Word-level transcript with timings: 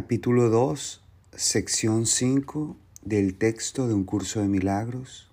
Capítulo 0.00 0.48
2, 0.48 1.02
sección 1.34 2.06
5 2.06 2.76
del 3.02 3.34
texto 3.34 3.88
de 3.88 3.94
un 3.94 4.04
curso 4.04 4.40
de 4.40 4.46
milagros. 4.46 5.28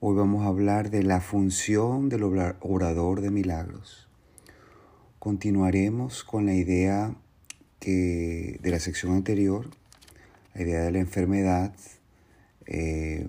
Hoy 0.00 0.16
vamos 0.16 0.46
a 0.46 0.48
hablar 0.48 0.88
de 0.88 1.02
la 1.02 1.20
función 1.20 2.08
del 2.08 2.22
orador 2.22 3.20
de 3.20 3.30
milagros. 3.30 4.08
Continuaremos 5.18 6.24
con 6.24 6.46
la 6.46 6.54
idea 6.54 7.14
que, 7.78 8.58
de 8.62 8.70
la 8.70 8.80
sección 8.80 9.12
anterior, 9.12 9.68
la 10.54 10.62
idea 10.62 10.80
de 10.80 10.92
la 10.92 11.00
enfermedad 11.00 11.74
eh, 12.64 13.28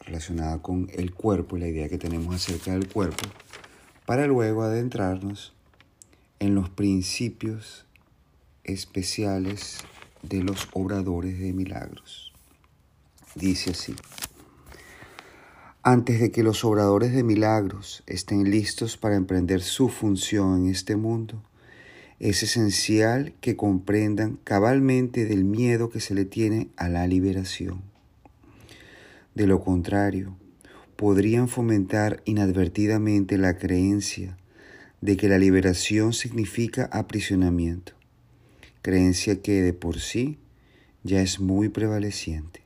relacionada 0.00 0.60
con 0.60 0.90
el 0.92 1.14
cuerpo 1.14 1.56
y 1.56 1.60
la 1.60 1.68
idea 1.68 1.88
que 1.88 1.96
tenemos 1.96 2.34
acerca 2.34 2.72
del 2.72 2.86
cuerpo, 2.86 3.26
para 4.04 4.26
luego 4.26 4.62
adentrarnos 4.62 5.54
en 6.38 6.54
los 6.54 6.68
principios 6.68 7.83
especiales 8.64 9.78
de 10.22 10.42
los 10.42 10.68
obradores 10.72 11.38
de 11.38 11.52
milagros. 11.52 12.32
Dice 13.34 13.70
así, 13.70 13.94
antes 15.82 16.18
de 16.18 16.30
que 16.30 16.42
los 16.42 16.64
obradores 16.64 17.12
de 17.12 17.22
milagros 17.22 18.02
estén 18.06 18.50
listos 18.50 18.96
para 18.96 19.16
emprender 19.16 19.60
su 19.60 19.90
función 19.90 20.62
en 20.62 20.70
este 20.70 20.96
mundo, 20.96 21.42
es 22.20 22.42
esencial 22.42 23.34
que 23.42 23.54
comprendan 23.54 24.38
cabalmente 24.44 25.26
del 25.26 25.44
miedo 25.44 25.90
que 25.90 26.00
se 26.00 26.14
le 26.14 26.24
tiene 26.24 26.68
a 26.76 26.88
la 26.88 27.06
liberación. 27.06 27.82
De 29.34 29.46
lo 29.46 29.60
contrario, 29.60 30.36
podrían 30.96 31.48
fomentar 31.48 32.22
inadvertidamente 32.24 33.36
la 33.36 33.58
creencia 33.58 34.38
de 35.00 35.18
que 35.18 35.28
la 35.28 35.36
liberación 35.36 36.14
significa 36.14 36.88
aprisionamiento, 36.92 37.92
creencia 38.84 39.40
que 39.40 39.62
de 39.62 39.72
por 39.72 39.98
sí 39.98 40.36
ya 41.04 41.22
es 41.22 41.40
muy 41.40 41.70
prevaleciente. 41.70 42.60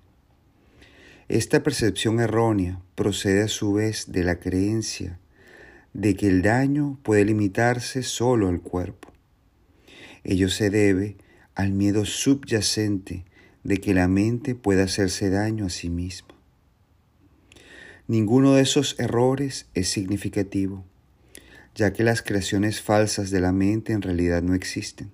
Esta 1.28 1.62
percepción 1.62 2.18
errónea 2.18 2.82
procede 2.96 3.44
a 3.44 3.48
su 3.48 3.72
vez 3.72 4.10
de 4.10 4.24
la 4.24 4.40
creencia 4.40 5.20
de 5.94 6.16
que 6.16 6.26
el 6.26 6.42
daño 6.42 6.98
puede 7.04 7.24
limitarse 7.24 8.02
solo 8.02 8.48
al 8.48 8.60
cuerpo. 8.60 9.12
Ello 10.24 10.48
se 10.48 10.70
debe 10.70 11.16
al 11.54 11.70
miedo 11.72 12.04
subyacente 12.04 13.24
de 13.62 13.76
que 13.76 13.94
la 13.94 14.08
mente 14.08 14.56
pueda 14.56 14.82
hacerse 14.82 15.30
daño 15.30 15.66
a 15.66 15.70
sí 15.70 15.88
misma. 15.88 16.34
Ninguno 18.08 18.54
de 18.54 18.62
esos 18.62 18.98
errores 18.98 19.66
es 19.74 19.88
significativo 19.88 20.84
ya 21.76 21.92
que 21.92 22.02
las 22.02 22.22
creaciones 22.22 22.82
falsas 22.82 23.30
de 23.30 23.38
la 23.38 23.52
mente 23.52 23.92
en 23.92 24.02
realidad 24.02 24.42
no 24.42 24.54
existen. 24.54 25.12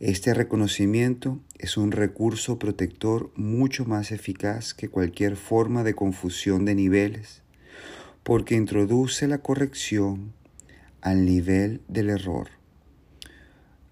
Este 0.00 0.32
reconocimiento 0.32 1.40
es 1.58 1.76
un 1.76 1.90
recurso 1.90 2.56
protector 2.60 3.32
mucho 3.34 3.84
más 3.84 4.12
eficaz 4.12 4.72
que 4.72 4.88
cualquier 4.88 5.34
forma 5.34 5.82
de 5.82 5.94
confusión 5.94 6.64
de 6.64 6.76
niveles, 6.76 7.42
porque 8.22 8.54
introduce 8.54 9.26
la 9.26 9.38
corrección 9.38 10.32
al 11.00 11.26
nivel 11.26 11.80
del 11.88 12.10
error. 12.10 12.50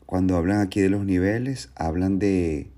Cuando 0.07 0.37
hablan 0.37 0.61
aquí 0.61 0.81
de 0.81 0.91
los 0.91 1.05
niveles, 1.05 1.71
hablan 1.75 2.21
de, 2.21 2.71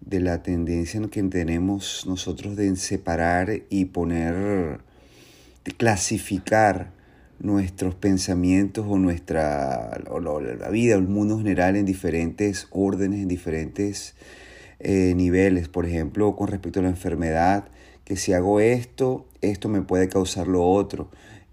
de 0.00 0.18
la 0.18 0.42
tendencia 0.42 1.00
que 1.12 1.22
tenemos 1.22 2.06
nosotros 2.08 2.56
de 2.56 2.74
separar 2.74 3.62
y 3.70 3.84
poner, 3.84 4.80
de 5.64 5.72
clasificar 5.76 6.97
nuestros 7.40 7.94
pensamientos 7.94 8.86
o 8.88 8.98
nuestra 8.98 10.00
la 10.10 10.68
vida 10.70 10.96
o 10.96 10.98
el 10.98 11.08
mundo 11.08 11.38
general 11.38 11.76
en 11.76 11.86
diferentes 11.86 12.66
órdenes, 12.70 13.20
en 13.20 13.28
diferentes 13.28 14.14
eh, 14.80 15.14
niveles. 15.14 15.68
Por 15.68 15.86
ejemplo, 15.86 16.34
con 16.36 16.48
respecto 16.48 16.80
a 16.80 16.82
la 16.82 16.88
enfermedad, 16.88 17.68
que 18.04 18.16
si 18.16 18.32
hago 18.32 18.60
esto, 18.60 19.26
esto 19.40 19.68
me 19.68 19.82
puede 19.82 20.08
causar 20.08 20.48
lo 20.48 20.64
otro. 20.66 21.10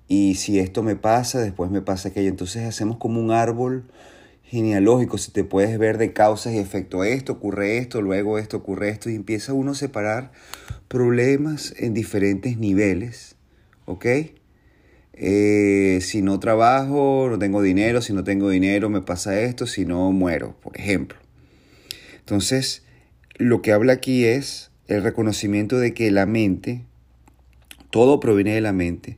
Y 0.07 0.35
si 0.35 0.59
esto 0.59 0.83
me 0.83 0.95
pasa, 0.95 1.41
después 1.41 1.71
me 1.71 1.81
pasa 1.81 2.09
aquello. 2.09 2.29
Entonces 2.29 2.65
hacemos 2.65 2.97
como 2.97 3.19
un 3.19 3.31
árbol 3.31 3.85
genealógico, 4.45 5.17
si 5.17 5.31
te 5.31 5.43
puedes 5.43 5.77
ver 5.79 5.97
de 5.97 6.13
causas 6.13 6.53
y 6.53 6.59
efectos, 6.59 7.05
esto 7.07 7.33
ocurre 7.33 7.79
esto, 7.79 8.01
luego 8.01 8.37
esto 8.37 8.57
ocurre 8.57 8.89
esto, 8.89 9.09
y 9.09 9.15
empieza 9.15 9.53
uno 9.53 9.71
a 9.71 9.75
separar 9.75 10.31
problemas 10.87 11.73
en 11.77 11.95
diferentes 11.95 12.57
niveles, 12.57 13.35
¿ok? 13.85 14.05
Eh, 15.17 15.99
si 16.01 16.21
no 16.21 16.39
trabajo, 16.39 17.27
no 17.29 17.39
tengo 17.39 17.61
dinero, 17.61 18.01
si 18.01 18.13
no 18.13 18.23
tengo 18.23 18.49
dinero 18.49 18.89
me 18.89 19.01
pasa 19.01 19.39
esto, 19.39 19.65
si 19.65 19.85
no 19.85 20.11
muero, 20.11 20.57
por 20.61 20.77
ejemplo. 20.77 21.17
Entonces, 22.19 22.83
lo 23.37 23.61
que 23.61 23.71
habla 23.71 23.93
aquí 23.93 24.25
es 24.25 24.71
el 24.87 25.03
reconocimiento 25.03 25.79
de 25.79 25.93
que 25.93 26.11
la 26.11 26.25
mente, 26.25 26.83
todo 27.91 28.19
proviene 28.19 28.53
de 28.53 28.61
la 28.61 28.73
mente, 28.73 29.17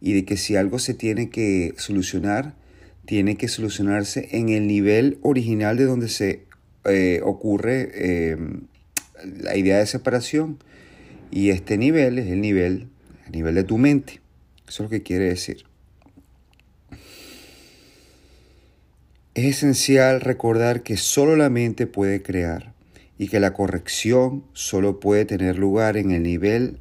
y 0.00 0.12
de 0.12 0.24
que 0.24 0.36
si 0.36 0.56
algo 0.56 0.78
se 0.78 0.94
tiene 0.94 1.30
que 1.30 1.74
solucionar, 1.76 2.54
tiene 3.04 3.36
que 3.36 3.48
solucionarse 3.48 4.28
en 4.32 4.50
el 4.50 4.66
nivel 4.66 5.18
original 5.22 5.76
de 5.76 5.84
donde 5.84 6.08
se 6.08 6.44
eh, 6.84 7.20
ocurre 7.24 8.36
em, 8.36 8.62
la 9.40 9.56
idea 9.56 9.78
de 9.78 9.86
separación. 9.86 10.58
Y 11.30 11.50
este 11.50 11.78
nivel 11.78 12.18
es 12.18 12.26
el 12.28 12.40
nivel, 12.40 12.88
el 13.26 13.32
nivel 13.32 13.54
de 13.54 13.64
tu 13.64 13.78
mente. 13.78 14.20
Eso 14.68 14.82
es 14.82 14.86
lo 14.86 14.90
que 14.90 15.02
quiere 15.02 15.24
decir. 15.24 15.64
Es 19.34 19.44
esencial 19.44 20.20
recordar 20.20 20.82
que 20.82 20.96
solo 20.96 21.36
la 21.36 21.48
mente 21.48 21.86
puede 21.86 22.22
crear 22.22 22.74
y 23.18 23.28
que 23.28 23.40
la 23.40 23.52
corrección 23.52 24.44
solo 24.52 25.00
puede 25.00 25.24
tener 25.24 25.58
lugar 25.58 25.96
en 25.96 26.10
el 26.10 26.22
nivel 26.22 26.78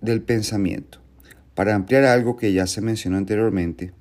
del 0.00 0.22
pensamiento. 0.22 1.00
Para 1.54 1.74
ampliar 1.74 2.04
algo 2.04 2.36
que 2.36 2.52
ya 2.52 2.66
se 2.66 2.80
mencionó 2.80 3.16
anteriormente, 3.16 3.92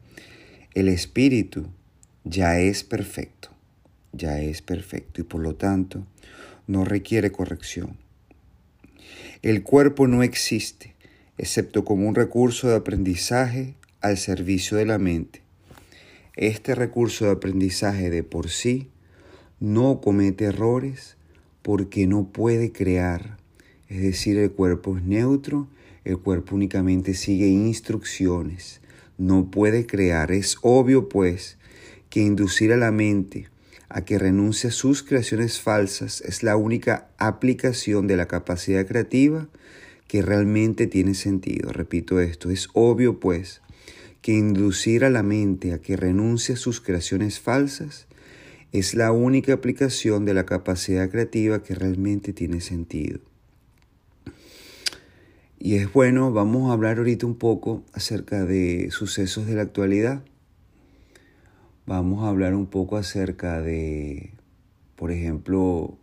el 0.73 0.87
espíritu 0.87 1.67
ya 2.23 2.59
es 2.59 2.83
perfecto, 2.83 3.49
ya 4.11 4.39
es 4.39 4.61
perfecto 4.61 5.21
y 5.21 5.23
por 5.23 5.41
lo 5.41 5.55
tanto 5.55 6.05
no 6.67 6.83
requiere 6.83 7.31
corrección. 7.31 7.97
El 9.41 9.61
cuerpo 9.61 10.07
no 10.07 10.23
existe, 10.23 10.92
excepto 11.37 11.83
como 11.83 12.07
un 12.07 12.15
recurso 12.15 12.67
de 12.67 12.75
aprendizaje 12.75 13.75
al 14.01 14.17
servicio 14.17 14.77
de 14.77 14.85
la 14.85 14.97
mente. 14.97 15.41
Este 16.35 16.75
recurso 16.75 17.25
de 17.25 17.31
aprendizaje 17.31 18.09
de 18.09 18.23
por 18.23 18.49
sí 18.49 18.89
no 19.59 20.01
comete 20.01 20.45
errores 20.45 21.15
porque 21.61 22.07
no 22.07 22.27
puede 22.31 22.71
crear. 22.71 23.37
Es 23.87 24.01
decir, 24.01 24.37
el 24.37 24.51
cuerpo 24.51 24.97
es 24.97 25.03
neutro, 25.03 25.67
el 26.03 26.17
cuerpo 26.17 26.55
únicamente 26.55 27.13
sigue 27.13 27.47
instrucciones, 27.47 28.81
no 29.17 29.49
puede 29.49 29.85
crear. 29.85 30.31
Es 30.31 30.57
obvio, 30.61 31.07
pues, 31.07 31.57
que 32.09 32.21
inducir 32.21 32.73
a 32.73 32.77
la 32.77 32.91
mente 32.91 33.47
a 33.93 34.03
que 34.05 34.17
renuncie 34.17 34.69
a 34.69 34.73
sus 34.73 35.03
creaciones 35.03 35.61
falsas 35.61 36.21
es 36.21 36.41
la 36.41 36.57
única 36.57 37.09
aplicación 37.19 38.07
de 38.07 38.17
la 38.17 38.27
capacidad 38.27 38.87
creativa 38.87 39.47
que 40.13 40.21
realmente 40.21 40.85
tiene 40.85 41.15
sentido. 41.15 41.71
Repito 41.71 42.19
esto, 42.19 42.51
es 42.51 42.69
obvio 42.73 43.19
pues 43.19 43.63
que 44.21 44.33
inducir 44.33 45.05
a 45.05 45.09
la 45.09 45.23
mente 45.23 45.73
a 45.73 45.81
que 45.81 45.97
renuncie 45.97 46.53
a 46.53 46.55
sus 46.55 46.81
creaciones 46.81 47.39
falsas 47.39 48.05
es 48.71 48.93
la 48.93 49.11
única 49.11 49.53
aplicación 49.53 50.23
de 50.23 50.35
la 50.35 50.45
capacidad 50.45 51.09
creativa 51.09 51.63
que 51.63 51.73
realmente 51.73 52.31
tiene 52.31 52.61
sentido. 52.61 53.21
Y 55.57 55.77
es 55.77 55.91
bueno, 55.91 56.31
vamos 56.31 56.69
a 56.69 56.73
hablar 56.73 56.99
ahorita 56.99 57.25
un 57.25 57.39
poco 57.39 57.83
acerca 57.91 58.45
de 58.45 58.89
sucesos 58.91 59.47
de 59.47 59.55
la 59.55 59.63
actualidad. 59.63 60.23
Vamos 61.87 62.23
a 62.23 62.29
hablar 62.29 62.53
un 62.53 62.67
poco 62.67 62.97
acerca 62.97 63.63
de, 63.63 64.35
por 64.95 65.11
ejemplo, 65.11 65.97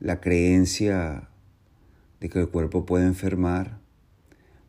la 0.00 0.20
creencia 0.20 1.28
de 2.20 2.28
que 2.28 2.40
el 2.40 2.48
cuerpo 2.48 2.86
puede 2.86 3.06
enfermar. 3.06 3.78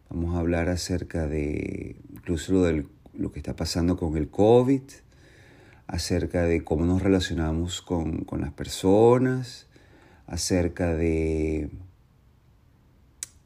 Vamos 0.10 0.36
a 0.36 0.40
hablar 0.40 0.70
acerca 0.70 1.28
de 1.28 1.98
incluso 2.12 2.54
lo, 2.54 2.64
del, 2.64 2.88
lo 3.14 3.32
que 3.32 3.40
está 3.40 3.56
pasando 3.56 3.98
con 3.98 4.18
el 4.18 4.30
COVID, 4.30 4.82
acerca 5.88 6.44
de 6.44 6.64
cómo 6.64 6.86
nos 6.86 7.02
relacionamos 7.02 7.82
con, 7.82 8.24
con 8.24 8.42
las 8.42 8.52
personas, 8.52 9.68
acerca 10.28 10.94
de 10.94 11.70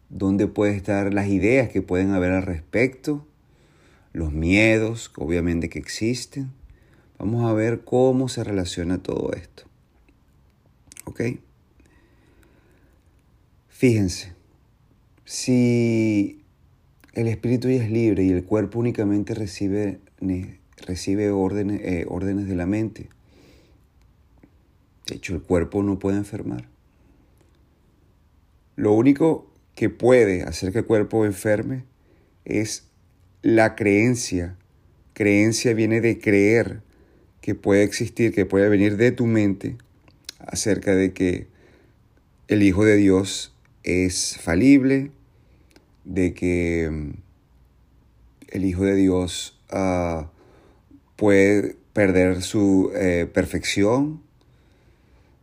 dónde 0.09 0.47
pueden 0.47 0.75
estar 0.75 1.13
las 1.13 1.27
ideas 1.27 1.69
que 1.69 1.81
pueden 1.81 2.12
haber 2.12 2.31
al 2.31 2.44
respecto, 2.44 3.27
los 4.13 4.33
miedos, 4.33 5.12
obviamente 5.15 5.69
que 5.69 5.80
existen. 5.80 6.51
Vamos 7.18 7.50
a 7.50 7.54
ver 7.54 7.83
cómo 7.83 8.27
se 8.27 8.44
relaciona 8.44 9.01
todo 9.01 9.31
esto. 9.33 9.63
¿Ok? 11.06 11.21
Fíjense, 13.81 14.33
si 15.25 16.44
el 17.13 17.28
espíritu 17.28 17.68
ya 17.68 17.83
es 17.83 17.89
libre 17.89 18.24
y 18.24 18.30
el 18.30 18.44
cuerpo 18.44 18.78
únicamente 18.78 19.33
recibe, 19.33 19.98
recibe 20.78 21.31
órdenes, 21.31 21.81
eh, 21.83 22.06
órdenes 22.07 22.48
de 22.48 22.56
la 22.56 22.68
mente. 22.68 23.10
De 25.07 25.16
hecho, 25.16 25.33
el 25.33 25.42
cuerpo 25.42 25.81
no 25.81 25.98
puede 25.98 26.18
enfermar. 26.18 26.69
Lo 28.75 28.94
único 28.94 29.51
que 29.74 29.89
puede 29.89 30.44
hacer 30.44 30.72
que 30.72 30.78
el 30.78 30.86
cuerpo 30.86 31.25
enferme 31.25 31.83
es 32.45 32.83
la 33.42 33.75
creencia. 33.75 34.57
Creencia 35.13 35.74
viene 35.74 36.01
de 36.01 36.19
creer 36.19 36.83
que 37.42 37.56
puede 37.56 37.81
existir, 37.81 38.31
que 38.31 38.45
puede 38.45 38.69
venir 38.69 38.98
de 38.98 39.12
tu 39.12 39.25
mente 39.25 39.75
acerca 40.38 40.94
de 40.94 41.13
que 41.13 41.48
el 42.48 42.62
Hijo 42.62 42.86
de 42.86 42.98
Dios 42.98 43.51
es 43.83 44.38
falible, 44.38 45.12
de 46.04 46.33
que 46.33 46.89
mm, 46.92 47.12
el 48.50 48.66
Hijo 48.66 48.83
de 48.83 48.95
Dios 48.95 49.60
uh, 49.72 50.25
puede 51.16 51.75
perder 51.94 52.42
su 52.42 52.92
eh, 52.95 53.30
perfección, 53.31 54.22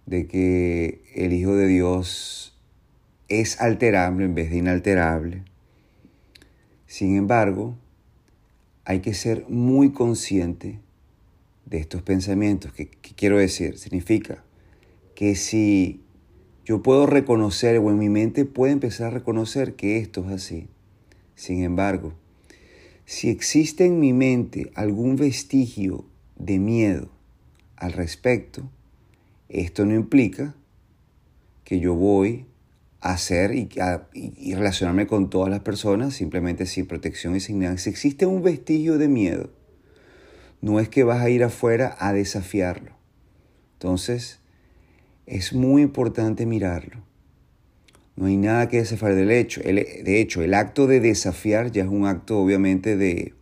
de 0.07 0.27
que 0.27 1.03
el 1.15 1.33
Hijo 1.33 1.55
de 1.55 1.67
Dios 1.67 2.57
es 3.29 3.61
alterable 3.61 4.25
en 4.25 4.35
vez 4.35 4.51
de 4.51 4.59
inalterable. 4.59 5.43
Sin 6.87 7.17
embargo, 7.17 7.77
hay 8.85 9.01
que 9.01 9.13
ser 9.13 9.45
muy 9.49 9.93
consciente 9.93 10.81
de 11.67 11.79
estos 11.79 12.03
pensamientos. 12.03 12.73
¿Qué, 12.73 12.89
quiero 12.89 13.39
decir? 13.39 13.79
Significa 13.79 14.43
que 15.15 15.35
si 15.35 16.03
yo 16.69 16.83
puedo 16.83 17.07
reconocer 17.07 17.79
o 17.79 17.89
en 17.89 17.99
mi 17.99 18.11
mente 18.11 18.45
puede 18.45 18.75
empezar 18.75 19.07
a 19.07 19.11
reconocer 19.11 19.75
que 19.75 19.97
esto 19.97 20.27
es 20.27 20.33
así. 20.33 20.69
Sin 21.35 21.63
embargo, 21.63 22.13
si 23.07 23.31
existe 23.31 23.87
en 23.87 23.99
mi 23.99 24.13
mente 24.13 24.71
algún 24.75 25.17
vestigio 25.17 26.05
de 26.37 26.59
miedo 26.59 27.09
al 27.77 27.95
respecto, 27.95 28.71
esto 29.49 29.87
no 29.87 29.95
implica 29.95 30.57
que 31.65 31.81
yo 31.81 31.95
voy 31.95 32.45
a 33.01 33.13
hacer 33.13 33.55
y, 33.55 33.71
y, 34.13 34.55
relacionarme 34.55 35.07
con 35.07 35.31
todas 35.31 35.49
las 35.49 35.61
personas 35.61 36.13
simplemente 36.13 36.67
sin 36.67 36.85
protección 36.85 37.35
y 37.35 37.41
sin 37.41 37.61
nada. 37.61 37.79
Si 37.79 37.89
existe 37.89 38.27
un 38.27 38.43
vestigio 38.43 38.99
de 38.99 39.09
miedo, 39.09 39.49
no 40.61 40.81
es 40.81 40.91
que 40.91 41.03
vas 41.03 41.23
a 41.23 41.31
ir 41.31 41.45
afuera 41.45 41.97
a 41.99 42.13
desafiarlo. 42.13 42.93
Entonces, 43.73 44.41
es 45.29 45.53
muy 45.53 45.83
importante 45.83 46.47
mirarlo. 46.47 47.03
No 48.17 48.27
hay 48.27 48.37
nada 48.37 48.69
que 48.69 48.79
desafiar 48.79 49.15
del 49.15 49.31
hecho. 49.31 49.61
de 49.61 50.21
hecho, 50.21 50.43
el 50.43 50.55
acto 50.55 50.87
de 50.87 51.01
desafiar 51.01 51.71
ya 51.71 51.85
es 51.85 51.89
un 51.89 52.07
acto 52.07 52.39
obviamente 52.39 52.97
de... 52.97 53.35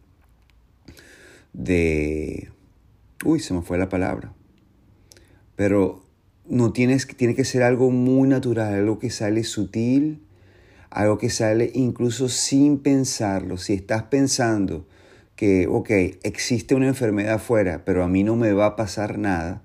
de... 1.53 2.51
Uy, 3.25 3.41
se 3.41 3.55
me 3.55 3.63
fue 3.63 3.79
la 3.79 3.89
palabra. 3.89 4.35
Pero 5.55 6.05
no 6.47 6.73
tienes, 6.73 7.07
tiene 7.07 7.35
que 7.35 7.45
ser 7.45 7.63
algo 7.63 7.91
muy 7.91 8.29
natural, 8.29 8.75
algo 8.75 8.99
que 8.99 9.09
sale 9.09 9.45
sutil, 9.45 10.21
algo 10.91 11.17
que 11.17 11.31
sale 11.31 11.71
incluso 11.75 12.29
sin 12.29 12.79
pensarlo. 12.79 13.57
Si 13.57 13.73
estás 13.73 14.03
pensando 14.05 14.87
que, 15.37 15.67
ok, 15.67 15.91
existe 16.23 16.75
una 16.75 16.89
enfermedad 16.89 17.35
afuera, 17.35 17.85
pero 17.85 18.05
a 18.05 18.09
mí 18.09 18.25
no 18.25 18.37
me 18.37 18.53
va 18.53 18.67
a 18.67 18.77
pasar 18.77 19.19
nada, 19.19 19.63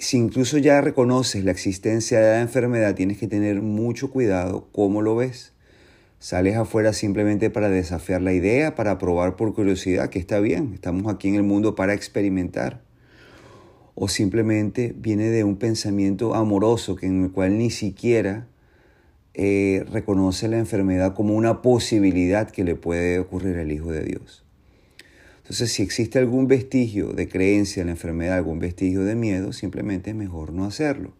si 0.00 0.16
incluso 0.16 0.56
ya 0.56 0.80
reconoces 0.80 1.44
la 1.44 1.50
existencia 1.50 2.20
de 2.20 2.32
la 2.32 2.40
enfermedad, 2.40 2.94
tienes 2.94 3.18
que 3.18 3.28
tener 3.28 3.60
mucho 3.60 4.10
cuidado 4.10 4.66
cómo 4.72 5.02
lo 5.02 5.14
ves. 5.14 5.52
Sales 6.18 6.56
afuera 6.56 6.92
simplemente 6.92 7.50
para 7.50 7.68
desafiar 7.68 8.22
la 8.22 8.32
idea, 8.32 8.74
para 8.74 8.98
probar 8.98 9.36
por 9.36 9.54
curiosidad, 9.54 10.08
que 10.08 10.18
está 10.18 10.40
bien, 10.40 10.72
estamos 10.72 11.12
aquí 11.12 11.28
en 11.28 11.34
el 11.34 11.42
mundo 11.42 11.74
para 11.74 11.92
experimentar. 11.92 12.80
O 13.94 14.08
simplemente 14.08 14.94
viene 14.96 15.28
de 15.28 15.44
un 15.44 15.56
pensamiento 15.56 16.34
amoroso 16.34 16.96
que 16.96 17.06
en 17.06 17.24
el 17.24 17.30
cual 17.30 17.58
ni 17.58 17.70
siquiera 17.70 18.46
eh, 19.34 19.84
reconoce 19.90 20.48
la 20.48 20.58
enfermedad 20.58 21.14
como 21.14 21.34
una 21.34 21.60
posibilidad 21.60 22.50
que 22.50 22.64
le 22.64 22.74
puede 22.74 23.18
ocurrir 23.18 23.58
al 23.58 23.70
Hijo 23.70 23.92
de 23.92 24.04
Dios. 24.04 24.44
Entonces, 25.50 25.72
si 25.72 25.82
existe 25.82 26.20
algún 26.20 26.46
vestigio 26.46 27.08
de 27.08 27.28
creencia 27.28 27.80
en 27.80 27.88
la 27.88 27.94
enfermedad, 27.94 28.36
algún 28.36 28.60
vestigio 28.60 29.02
de 29.02 29.16
miedo, 29.16 29.52
simplemente 29.52 30.10
es 30.10 30.16
mejor 30.16 30.52
no 30.52 30.64
hacerlo. 30.64 31.12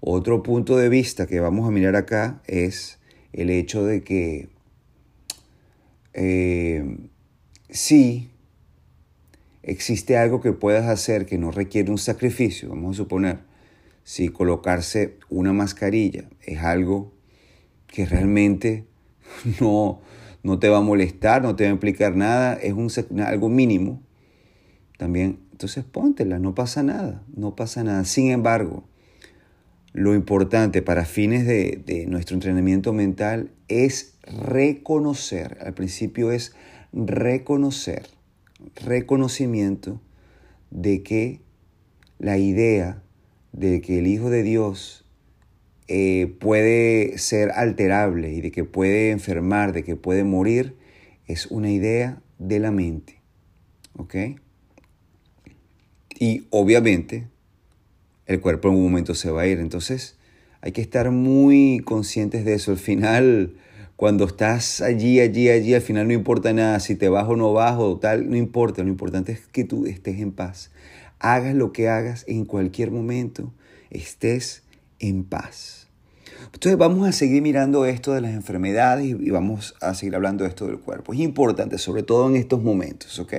Otro 0.00 0.42
punto 0.42 0.76
de 0.76 0.88
vista 0.88 1.28
que 1.28 1.38
vamos 1.38 1.68
a 1.68 1.70
mirar 1.70 1.94
acá 1.94 2.42
es 2.48 2.98
el 3.32 3.50
hecho 3.50 3.84
de 3.84 4.02
que 4.02 4.48
eh, 6.14 6.98
si 7.70 8.28
existe 9.62 10.16
algo 10.16 10.40
que 10.40 10.52
puedas 10.52 10.88
hacer 10.88 11.24
que 11.24 11.38
no 11.38 11.52
requiere 11.52 11.92
un 11.92 11.98
sacrificio, 11.98 12.70
vamos 12.70 12.96
a 12.96 13.04
suponer, 13.04 13.38
si 14.02 14.30
colocarse 14.30 15.14
una 15.28 15.52
mascarilla 15.52 16.24
es 16.42 16.58
algo 16.58 17.12
que 17.86 18.04
realmente 18.04 18.84
no, 19.60 20.00
no 20.44 20.58
te 20.58 20.68
va 20.68 20.78
a 20.78 20.82
molestar, 20.82 21.42
no 21.42 21.56
te 21.56 21.64
va 21.64 21.70
a 21.70 21.72
implicar 21.72 22.14
nada, 22.14 22.54
es 22.54 22.74
un, 22.74 22.90
algo 23.20 23.48
mínimo, 23.48 24.00
también, 24.98 25.40
entonces 25.50 25.84
póntela, 25.84 26.38
no 26.38 26.54
pasa 26.54 26.82
nada, 26.82 27.22
no 27.34 27.56
pasa 27.56 27.82
nada. 27.82 28.04
Sin 28.04 28.30
embargo, 28.30 28.84
lo 29.92 30.14
importante 30.14 30.82
para 30.82 31.06
fines 31.06 31.46
de, 31.46 31.82
de 31.84 32.06
nuestro 32.06 32.34
entrenamiento 32.34 32.92
mental 32.92 33.50
es 33.68 34.18
reconocer, 34.22 35.56
al 35.62 35.72
principio 35.72 36.30
es 36.30 36.54
reconocer, 36.92 38.06
reconocimiento 38.84 40.00
de 40.70 41.02
que 41.02 41.40
la 42.18 42.36
idea 42.36 43.02
de 43.52 43.80
que 43.80 43.98
el 43.98 44.06
Hijo 44.06 44.28
de 44.28 44.42
Dios 44.42 45.03
eh, 45.86 46.34
puede 46.40 47.18
ser 47.18 47.50
alterable 47.50 48.32
y 48.32 48.40
de 48.40 48.50
que 48.50 48.64
puede 48.64 49.10
enfermar, 49.10 49.72
de 49.72 49.84
que 49.84 49.96
puede 49.96 50.24
morir, 50.24 50.76
es 51.26 51.46
una 51.46 51.70
idea 51.70 52.22
de 52.38 52.58
la 52.58 52.70
mente. 52.70 53.20
¿Ok? 53.96 54.14
Y 56.18 56.46
obviamente 56.50 57.28
el 58.26 58.40
cuerpo 58.40 58.68
en 58.68 58.76
un 58.76 58.82
momento 58.84 59.14
se 59.14 59.30
va 59.30 59.42
a 59.42 59.46
ir. 59.46 59.58
Entonces 59.58 60.16
hay 60.60 60.72
que 60.72 60.80
estar 60.80 61.10
muy 61.10 61.82
conscientes 61.84 62.44
de 62.44 62.54
eso. 62.54 62.70
Al 62.70 62.78
final, 62.78 63.54
cuando 63.96 64.24
estás 64.24 64.80
allí, 64.80 65.20
allí, 65.20 65.50
allí, 65.50 65.74
al 65.74 65.82
final 65.82 66.08
no 66.08 66.14
importa 66.14 66.52
nada. 66.52 66.80
Si 66.80 66.96
te 66.96 67.08
vas 67.08 67.28
o 67.28 67.36
no 67.36 67.52
vas 67.52 67.76
o 67.78 67.98
tal, 67.98 68.30
no 68.30 68.36
importa. 68.36 68.82
Lo 68.82 68.88
importante 68.88 69.32
es 69.32 69.46
que 69.46 69.64
tú 69.64 69.86
estés 69.86 70.18
en 70.20 70.32
paz. 70.32 70.70
Hagas 71.18 71.54
lo 71.54 71.72
que 71.72 71.88
hagas 71.88 72.24
en 72.26 72.44
cualquier 72.44 72.90
momento, 72.90 73.52
estés 73.90 74.63
en 74.98 75.24
paz. 75.24 75.88
Entonces 76.52 76.78
vamos 76.78 77.08
a 77.08 77.12
seguir 77.12 77.42
mirando 77.42 77.84
esto 77.84 78.12
de 78.12 78.20
las 78.20 78.32
enfermedades 78.32 79.06
y 79.06 79.30
vamos 79.30 79.74
a 79.80 79.94
seguir 79.94 80.14
hablando 80.14 80.44
de 80.44 80.50
esto 80.50 80.66
del 80.66 80.78
cuerpo. 80.78 81.12
Es 81.12 81.20
importante, 81.20 81.78
sobre 81.78 82.02
todo 82.02 82.28
en 82.28 82.36
estos 82.36 82.62
momentos, 82.62 83.18
¿ok? 83.18 83.34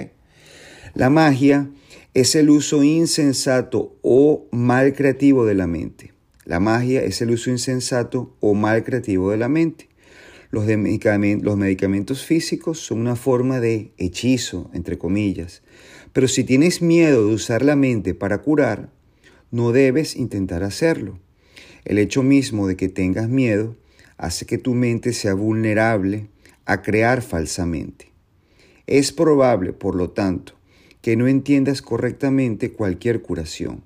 La 0.93 1.09
magia 1.09 1.69
es 2.13 2.35
el 2.35 2.49
uso 2.49 2.83
insensato 2.83 3.97
o 4.01 4.47
mal 4.51 4.93
creativo 4.93 5.45
de 5.45 5.55
la 5.55 5.67
mente. 5.67 6.13
La 6.45 6.59
magia 6.59 7.03
es 7.03 7.21
el 7.21 7.31
uso 7.31 7.49
insensato 7.49 8.35
o 8.39 8.53
mal 8.53 8.83
creativo 8.83 9.31
de 9.31 9.37
la 9.37 9.49
mente. 9.49 9.89
Los, 10.51 10.65
medicamentos, 10.65 11.43
los 11.43 11.57
medicamentos 11.57 12.23
físicos 12.23 12.79
son 12.79 12.99
una 13.01 13.15
forma 13.15 13.59
de 13.59 13.91
hechizo, 13.97 14.69
entre 14.73 14.97
comillas. 14.97 15.63
Pero 16.13 16.27
si 16.27 16.43
tienes 16.43 16.81
miedo 16.81 17.27
de 17.27 17.33
usar 17.33 17.63
la 17.63 17.75
mente 17.75 18.13
para 18.13 18.37
curar, 18.37 18.89
no 19.51 19.71
debes 19.71 20.15
intentar 20.15 20.63
hacerlo. 20.63 21.19
El 21.85 21.99
hecho 21.99 22.23
mismo 22.23 22.67
de 22.67 22.75
que 22.75 22.89
tengas 22.89 23.29
miedo 23.29 23.75
hace 24.17 24.45
que 24.45 24.57
tu 24.57 24.73
mente 24.73 25.13
sea 25.13 25.35
vulnerable 25.35 26.27
a 26.65 26.81
crear 26.81 27.21
falsamente. 27.21 28.11
Es 28.87 29.11
probable, 29.11 29.71
por 29.71 29.95
lo 29.95 30.09
tanto, 30.09 30.53
que 31.01 31.15
no 31.15 31.27
entiendas 31.27 31.81
correctamente 31.81 32.71
cualquier 32.71 33.21
curación 33.21 33.83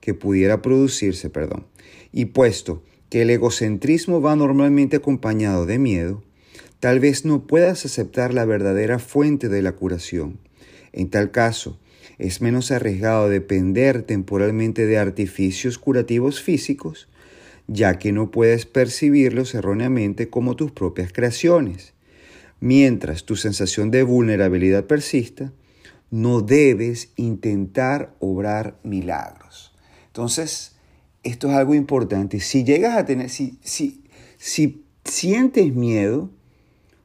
que 0.00 0.14
pudiera 0.14 0.60
producirse, 0.60 1.30
perdón. 1.30 1.66
Y 2.12 2.26
puesto 2.26 2.82
que 3.08 3.22
el 3.22 3.30
egocentrismo 3.30 4.20
va 4.20 4.36
normalmente 4.36 4.96
acompañado 4.96 5.64
de 5.64 5.78
miedo, 5.78 6.22
tal 6.78 7.00
vez 7.00 7.24
no 7.24 7.46
puedas 7.46 7.86
aceptar 7.86 8.34
la 8.34 8.44
verdadera 8.44 8.98
fuente 8.98 9.48
de 9.48 9.62
la 9.62 9.72
curación. 9.72 10.38
En 10.92 11.08
tal 11.08 11.30
caso, 11.30 11.78
es 12.18 12.42
menos 12.42 12.70
arriesgado 12.70 13.28
depender 13.28 14.02
temporalmente 14.02 14.86
de 14.86 14.98
artificios 14.98 15.78
curativos 15.78 16.42
físicos 16.42 17.08
ya 17.66 17.98
que 17.98 18.12
no 18.12 18.30
puedes 18.30 18.66
percibirlos 18.66 19.54
erróneamente 19.54 20.28
como 20.28 20.56
tus 20.56 20.72
propias 20.72 21.12
creaciones. 21.12 21.94
Mientras 22.60 23.24
tu 23.24 23.36
sensación 23.36 23.90
de 23.90 24.02
vulnerabilidad 24.02 24.84
persista, 24.84 25.52
no 26.10 26.40
debes 26.40 27.10
intentar 27.16 28.14
obrar 28.20 28.78
milagros. 28.84 29.74
Entonces, 30.06 30.76
esto 31.22 31.48
es 31.48 31.54
algo 31.54 31.74
importante. 31.74 32.40
Si 32.40 32.64
llegas 32.64 32.96
a 32.96 33.04
tener, 33.04 33.30
si, 33.30 33.58
si, 33.62 34.04
si 34.36 34.84
sientes 35.04 35.74
miedo, 35.74 36.30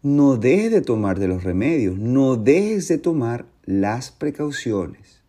no 0.02 0.38
dejes 0.38 0.72
de 0.72 0.82
tomar 0.82 1.20
de 1.20 1.28
los 1.28 1.44
remedios, 1.44 1.98
no 1.98 2.36
dejes 2.36 2.88
de 2.88 2.98
tomar 2.98 3.46
las 3.66 4.12
precauciones. 4.12 5.22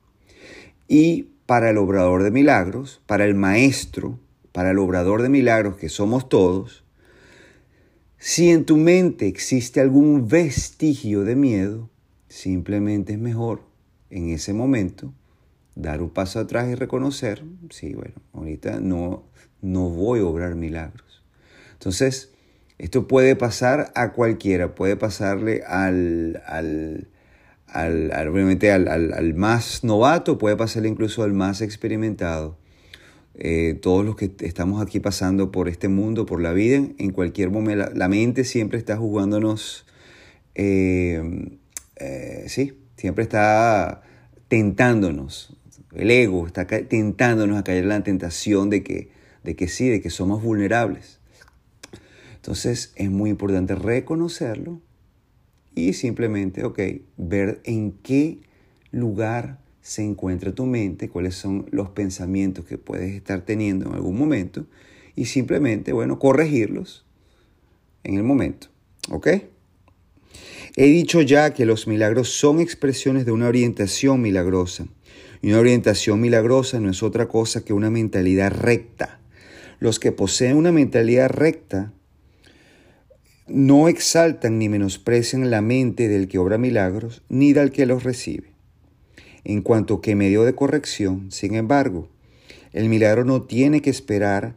Y 0.86 1.28
para 1.46 1.70
el 1.70 1.78
obrador 1.78 2.22
de 2.22 2.30
milagros, 2.30 3.00
para 3.06 3.24
el 3.24 3.34
maestro, 3.34 4.18
para 4.52 4.70
el 4.70 4.78
obrador 4.78 5.22
de 5.22 5.28
milagros 5.28 5.76
que 5.76 5.88
somos 5.88 6.28
todos, 6.28 6.84
si 8.18 8.50
en 8.50 8.64
tu 8.64 8.76
mente 8.76 9.26
existe 9.26 9.80
algún 9.80 10.28
vestigio 10.28 11.24
de 11.24 11.36
miedo, 11.36 11.88
simplemente 12.28 13.14
es 13.14 13.18
mejor 13.18 13.62
en 14.10 14.30
ese 14.30 14.52
momento 14.52 15.14
dar 15.74 16.02
un 16.02 16.10
paso 16.10 16.40
atrás 16.40 16.68
y 16.68 16.74
reconocer, 16.74 17.44
sí, 17.70 17.94
bueno, 17.94 18.14
ahorita 18.32 18.80
no, 18.80 19.24
no 19.62 19.88
voy 19.88 20.20
a 20.20 20.26
obrar 20.26 20.54
milagros. 20.54 21.22
Entonces, 21.72 22.32
esto 22.78 23.08
puede 23.08 23.36
pasar 23.36 23.92
a 23.94 24.12
cualquiera, 24.12 24.74
puede 24.74 24.96
pasarle 24.96 25.62
al, 25.66 26.42
al, 26.46 27.08
al, 27.66 28.28
obviamente 28.28 28.72
al, 28.72 28.88
al, 28.88 29.34
más 29.34 29.84
novato, 29.84 30.38
puede 30.38 30.56
pasarle 30.56 30.88
incluso 30.88 31.22
al 31.22 31.32
más 31.32 31.60
experimentado. 31.60 32.58
Eh, 33.34 33.78
todos 33.80 34.04
los 34.04 34.16
que 34.16 34.32
estamos 34.40 34.82
aquí 34.82 35.00
pasando 35.00 35.52
por 35.52 35.68
este 35.68 35.88
mundo, 35.88 36.26
por 36.26 36.40
la 36.40 36.52
vida, 36.52 36.76
en 36.98 37.10
cualquier 37.12 37.50
momento, 37.50 37.88
la, 37.94 38.08
mente 38.08 38.44
siempre 38.44 38.78
está 38.78 38.96
jugándonos, 38.96 39.86
eh, 40.54 41.58
eh, 41.96 42.44
sí, 42.48 42.74
siempre 42.96 43.22
está 43.22 44.02
tentándonos, 44.48 45.56
el 45.94 46.10
ego 46.10 46.46
está 46.46 46.66
tentándonos 46.66 47.58
a 47.58 47.64
caer 47.64 47.84
en 47.84 47.88
la 47.88 48.02
tentación 48.02 48.68
de 48.68 48.82
que, 48.82 49.10
de 49.44 49.56
que 49.56 49.68
sí, 49.68 49.88
de 49.88 50.00
que 50.00 50.10
somos 50.10 50.42
vulnerables. 50.42 51.20
Entonces 52.34 52.92
es 52.96 53.10
muy 53.10 53.30
importante 53.30 53.74
reconocerlo 53.74 54.80
y 55.74 55.92
simplemente, 55.92 56.62
ver 57.16 57.60
en 57.64 57.92
qué 58.02 58.40
lugar 58.90 59.59
se 59.82 60.02
encuentra 60.02 60.52
tu 60.52 60.66
mente, 60.66 61.08
cuáles 61.08 61.34
son 61.34 61.66
los 61.70 61.90
pensamientos 61.90 62.64
que 62.64 62.78
puedes 62.78 63.14
estar 63.14 63.44
teniendo 63.44 63.88
en 63.88 63.94
algún 63.94 64.18
momento 64.18 64.66
y 65.16 65.26
simplemente, 65.26 65.92
bueno, 65.92 66.18
corregirlos 66.18 67.04
en 68.04 68.16
el 68.16 68.22
momento. 68.22 68.68
¿Ok? 69.10 69.28
He 70.76 70.86
dicho 70.86 71.20
ya 71.22 71.52
que 71.52 71.66
los 71.66 71.86
milagros 71.86 72.28
son 72.28 72.60
expresiones 72.60 73.26
de 73.26 73.32
una 73.32 73.48
orientación 73.48 74.20
milagrosa. 74.20 74.86
Y 75.42 75.48
una 75.48 75.58
orientación 75.58 76.20
milagrosa 76.20 76.78
no 76.80 76.90
es 76.90 77.02
otra 77.02 77.26
cosa 77.26 77.64
que 77.64 77.72
una 77.72 77.90
mentalidad 77.90 78.52
recta. 78.52 79.20
Los 79.78 79.98
que 79.98 80.12
poseen 80.12 80.56
una 80.56 80.70
mentalidad 80.70 81.30
recta 81.30 81.92
no 83.48 83.88
exaltan 83.88 84.58
ni 84.58 84.68
menosprecian 84.68 85.50
la 85.50 85.62
mente 85.62 86.08
del 86.08 86.28
que 86.28 86.38
obra 86.38 86.58
milagros, 86.58 87.22
ni 87.28 87.52
del 87.52 87.72
que 87.72 87.86
los 87.86 88.04
recibe 88.04 88.49
en 89.44 89.62
cuanto 89.62 90.00
que 90.00 90.16
medio 90.16 90.44
de 90.44 90.54
corrección. 90.54 91.30
Sin 91.30 91.54
embargo, 91.54 92.08
el 92.72 92.88
milagro 92.88 93.24
no 93.24 93.42
tiene 93.42 93.82
que 93.82 93.90
esperar 93.90 94.54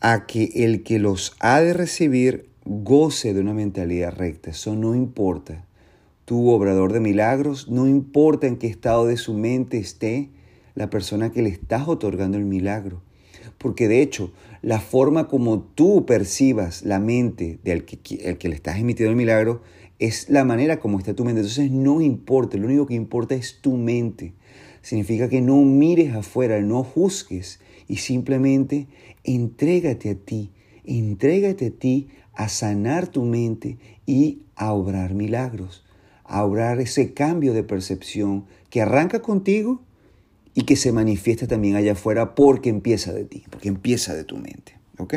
a 0.00 0.26
que 0.26 0.50
el 0.54 0.82
que 0.82 0.98
los 0.98 1.34
ha 1.40 1.60
de 1.60 1.72
recibir 1.72 2.48
goce 2.64 3.34
de 3.34 3.40
una 3.40 3.54
mentalidad 3.54 4.14
recta. 4.14 4.50
Eso 4.50 4.74
no 4.74 4.94
importa. 4.94 5.64
Tu 6.24 6.48
obrador 6.50 6.92
de 6.92 7.00
milagros, 7.00 7.68
no 7.68 7.86
importa 7.86 8.46
en 8.46 8.56
qué 8.56 8.66
estado 8.66 9.06
de 9.06 9.16
su 9.16 9.34
mente 9.34 9.78
esté 9.78 10.30
la 10.74 10.90
persona 10.90 11.32
que 11.32 11.42
le 11.42 11.48
estás 11.48 11.88
otorgando 11.88 12.36
el 12.36 12.44
milagro. 12.44 13.02
Porque 13.56 13.88
de 13.88 14.02
hecho, 14.02 14.32
la 14.62 14.78
forma 14.78 15.26
como 15.26 15.60
tú 15.60 16.06
percibas 16.06 16.82
la 16.84 17.00
mente 17.00 17.58
del 17.64 17.84
que, 17.84 17.98
el 18.24 18.38
que 18.38 18.48
le 18.48 18.54
estás 18.54 18.78
emitiendo 18.78 19.10
el 19.10 19.16
milagro 19.16 19.62
es 19.98 20.28
la 20.28 20.44
manera 20.44 20.80
como 20.80 20.98
está 20.98 21.14
tu 21.14 21.24
mente. 21.24 21.40
Entonces 21.40 21.70
no 21.70 22.00
importa, 22.00 22.56
lo 22.56 22.66
único 22.66 22.86
que 22.86 22.94
importa 22.94 23.34
es 23.34 23.60
tu 23.60 23.76
mente. 23.76 24.34
Significa 24.82 25.28
que 25.28 25.40
no 25.40 25.56
mires 25.62 26.14
afuera, 26.14 26.60
no 26.60 26.84
juzgues 26.84 27.60
y 27.88 27.96
simplemente 27.96 28.86
entrégate 29.24 30.10
a 30.10 30.14
ti, 30.14 30.50
entrégate 30.84 31.66
a 31.66 31.70
ti 31.70 32.08
a 32.32 32.48
sanar 32.48 33.08
tu 33.08 33.24
mente 33.24 33.78
y 34.06 34.42
a 34.54 34.72
obrar 34.72 35.14
milagros, 35.14 35.84
a 36.24 36.44
obrar 36.44 36.80
ese 36.80 37.12
cambio 37.12 37.52
de 37.52 37.64
percepción 37.64 38.44
que 38.70 38.82
arranca 38.82 39.20
contigo 39.20 39.82
y 40.54 40.62
que 40.62 40.76
se 40.76 40.92
manifiesta 40.92 41.46
también 41.46 41.76
allá 41.76 41.92
afuera 41.92 42.34
porque 42.34 42.68
empieza 42.68 43.12
de 43.12 43.24
ti, 43.24 43.44
porque 43.50 43.68
empieza 43.68 44.14
de 44.14 44.24
tu 44.24 44.36
mente. 44.36 44.78
¿Ok? 44.98 45.14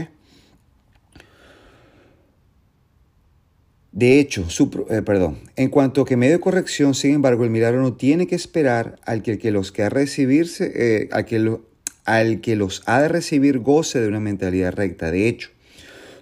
De 3.92 4.20
hecho, 4.20 4.50
su, 4.50 4.86
eh, 4.90 5.02
perdón, 5.02 5.40
en 5.58 5.68
cuanto 5.68 6.06
que 6.06 6.16
medio 6.16 6.40
corrección, 6.40 6.94
sin 6.94 7.16
embargo, 7.16 7.44
el 7.44 7.50
milagro 7.50 7.82
no 7.82 7.94
tiene 7.94 8.26
que 8.26 8.36
esperar 8.36 8.98
al 9.06 9.22
que, 9.22 9.52
los 9.52 9.74
que 9.74 9.84
ha 9.84 9.90
recibirse, 9.90 10.72
eh, 10.74 11.10
al, 11.12 11.26
que 11.26 11.58
al 12.06 12.40
que 12.40 12.56
los 12.56 12.84
ha 12.86 13.02
de 13.02 13.10
recibir 13.10 13.60
goce 13.60 14.00
de 14.00 14.08
una 14.08 14.22
mentalidad 14.22 14.72
recta. 14.74 15.12
De 15.12 15.28
hecho, 15.28 15.50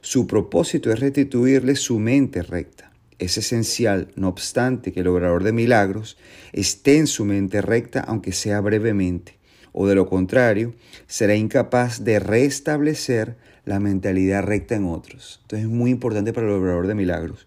su 0.02 0.26
propósito 0.26 0.92
es 0.92 1.00
restituirle 1.00 1.76
su 1.76 2.00
mente 2.00 2.42
recta. 2.42 2.92
Es 3.20 3.38
esencial, 3.38 4.08
no 4.16 4.30
obstante, 4.30 4.92
que 4.92 5.02
el 5.02 5.08
obrador 5.08 5.44
de 5.44 5.52
milagros 5.52 6.18
esté 6.54 6.98
en 6.98 7.06
su 7.06 7.24
mente 7.24 7.62
recta, 7.62 8.00
aunque 8.00 8.32
sea 8.32 8.62
brevemente, 8.62 9.38
o 9.74 9.88
de 9.88 9.94
lo 9.94 10.08
contrario, 10.08 10.74
será 11.06 11.36
incapaz 11.36 12.04
de 12.04 12.18
restablecer 12.18 13.36
la 13.66 13.80
mentalidad 13.80 14.42
recta 14.42 14.74
en 14.74 14.86
otros. 14.86 15.42
Entonces 15.44 15.68
es 15.68 15.72
muy 15.72 15.92
importante 15.92 16.34
para 16.34 16.48
el 16.48 16.54
obrador 16.54 16.88
de 16.88 16.96
milagros 16.96 17.46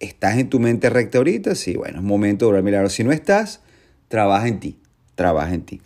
¿Estás 0.00 0.38
en 0.38 0.48
tu 0.48 0.60
mente 0.60 0.90
recta 0.90 1.18
ahorita? 1.18 1.54
Sí, 1.54 1.74
bueno, 1.74 1.98
es 1.98 2.04
momento 2.04 2.44
de 2.44 2.50
obrar 2.50 2.62
milagros. 2.62 2.92
Si 2.92 3.04
no 3.04 3.12
estás, 3.12 3.60
trabaja 4.08 4.46
en 4.46 4.60
ti, 4.60 4.78
trabaja 5.14 5.54
en 5.54 5.62
ti. 5.62 5.80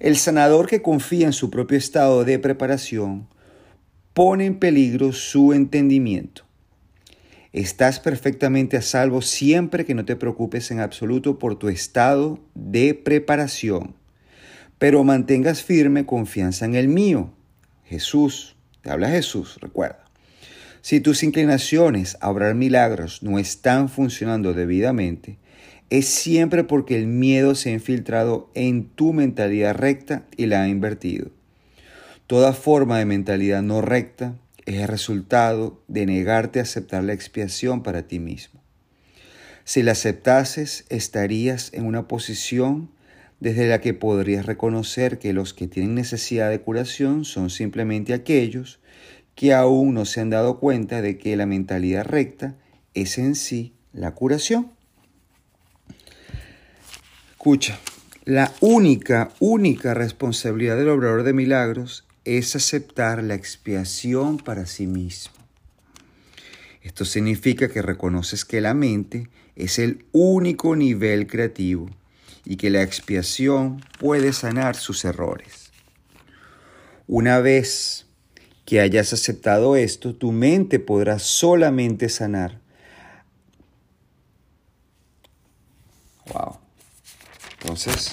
El 0.00 0.16
sanador 0.16 0.66
que 0.66 0.82
confía 0.82 1.26
en 1.26 1.32
su 1.32 1.50
propio 1.50 1.78
estado 1.78 2.24
de 2.24 2.38
preparación 2.38 3.28
pone 4.14 4.46
en 4.46 4.58
peligro 4.58 5.12
su 5.12 5.52
entendimiento. 5.52 6.44
Estás 7.52 8.00
perfectamente 8.00 8.76
a 8.78 8.82
salvo 8.82 9.20
siempre 9.22 9.84
que 9.84 9.94
no 9.94 10.04
te 10.04 10.16
preocupes 10.16 10.70
en 10.70 10.80
absoluto 10.80 11.38
por 11.38 11.58
tu 11.58 11.68
estado 11.68 12.40
de 12.54 12.94
preparación, 12.94 13.94
pero 14.78 15.04
mantengas 15.04 15.62
firme 15.62 16.06
confianza 16.06 16.64
en 16.64 16.74
el 16.74 16.88
mío. 16.88 17.30
Jesús, 17.84 18.56
te 18.80 18.90
habla 18.90 19.10
Jesús, 19.10 19.58
recuerda. 19.60 20.01
Si 20.82 21.00
tus 21.00 21.22
inclinaciones 21.22 22.18
a 22.20 22.28
obrar 22.28 22.56
milagros 22.56 23.22
no 23.22 23.38
están 23.38 23.88
funcionando 23.88 24.52
debidamente, 24.52 25.38
es 25.90 26.06
siempre 26.06 26.64
porque 26.64 26.98
el 26.98 27.06
miedo 27.06 27.54
se 27.54 27.70
ha 27.70 27.72
infiltrado 27.72 28.50
en 28.54 28.88
tu 28.88 29.12
mentalidad 29.12 29.76
recta 29.76 30.24
y 30.36 30.46
la 30.46 30.62
ha 30.62 30.68
invertido. 30.68 31.30
Toda 32.26 32.52
forma 32.52 32.98
de 32.98 33.04
mentalidad 33.04 33.62
no 33.62 33.80
recta 33.80 34.34
es 34.66 34.80
el 34.80 34.88
resultado 34.88 35.80
de 35.86 36.04
negarte 36.06 36.58
a 36.58 36.62
aceptar 36.62 37.04
la 37.04 37.12
expiación 37.12 37.84
para 37.84 38.08
ti 38.08 38.18
mismo. 38.18 38.60
Si 39.64 39.84
la 39.84 39.92
aceptases, 39.92 40.84
estarías 40.88 41.72
en 41.74 41.86
una 41.86 42.08
posición 42.08 42.90
desde 43.38 43.68
la 43.68 43.80
que 43.80 43.94
podrías 43.94 44.46
reconocer 44.46 45.20
que 45.20 45.32
los 45.32 45.54
que 45.54 45.68
tienen 45.68 45.94
necesidad 45.94 46.50
de 46.50 46.60
curación 46.60 47.24
son 47.24 47.50
simplemente 47.50 48.14
aquellos 48.14 48.80
que 49.34 49.54
aún 49.54 49.94
no 49.94 50.04
se 50.04 50.20
han 50.20 50.30
dado 50.30 50.58
cuenta 50.58 51.02
de 51.02 51.18
que 51.18 51.36
la 51.36 51.46
mentalidad 51.46 52.04
recta 52.04 52.56
es 52.94 53.18
en 53.18 53.34
sí 53.34 53.74
la 53.92 54.12
curación. 54.12 54.72
Escucha, 57.30 57.78
la 58.24 58.52
única, 58.60 59.32
única 59.40 59.94
responsabilidad 59.94 60.76
del 60.76 60.90
obrador 60.90 61.24
de 61.24 61.32
milagros 61.32 62.06
es 62.24 62.54
aceptar 62.54 63.22
la 63.24 63.34
expiación 63.34 64.38
para 64.38 64.66
sí 64.66 64.86
mismo. 64.86 65.34
Esto 66.82 67.04
significa 67.04 67.68
que 67.68 67.82
reconoces 67.82 68.44
que 68.44 68.60
la 68.60 68.74
mente 68.74 69.28
es 69.56 69.78
el 69.78 70.04
único 70.12 70.76
nivel 70.76 71.26
creativo 71.26 71.90
y 72.44 72.56
que 72.56 72.70
la 72.70 72.82
expiación 72.82 73.84
puede 73.98 74.32
sanar 74.32 74.76
sus 74.76 75.04
errores. 75.04 75.72
Una 77.06 77.40
vez 77.40 78.06
que 78.72 78.80
hayas 78.80 79.12
aceptado 79.12 79.76
esto, 79.76 80.14
tu 80.14 80.32
mente 80.32 80.78
podrá 80.78 81.18
solamente 81.18 82.08
sanar. 82.08 82.58
Wow. 86.32 86.56
Entonces, 87.60 88.12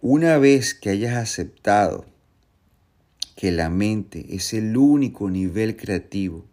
una 0.00 0.38
vez 0.38 0.72
que 0.72 0.90
hayas 0.90 1.16
aceptado 1.16 2.06
que 3.34 3.50
la 3.50 3.68
mente 3.70 4.24
es 4.36 4.54
el 4.54 4.76
único 4.76 5.28
nivel 5.28 5.76
creativo 5.76 6.44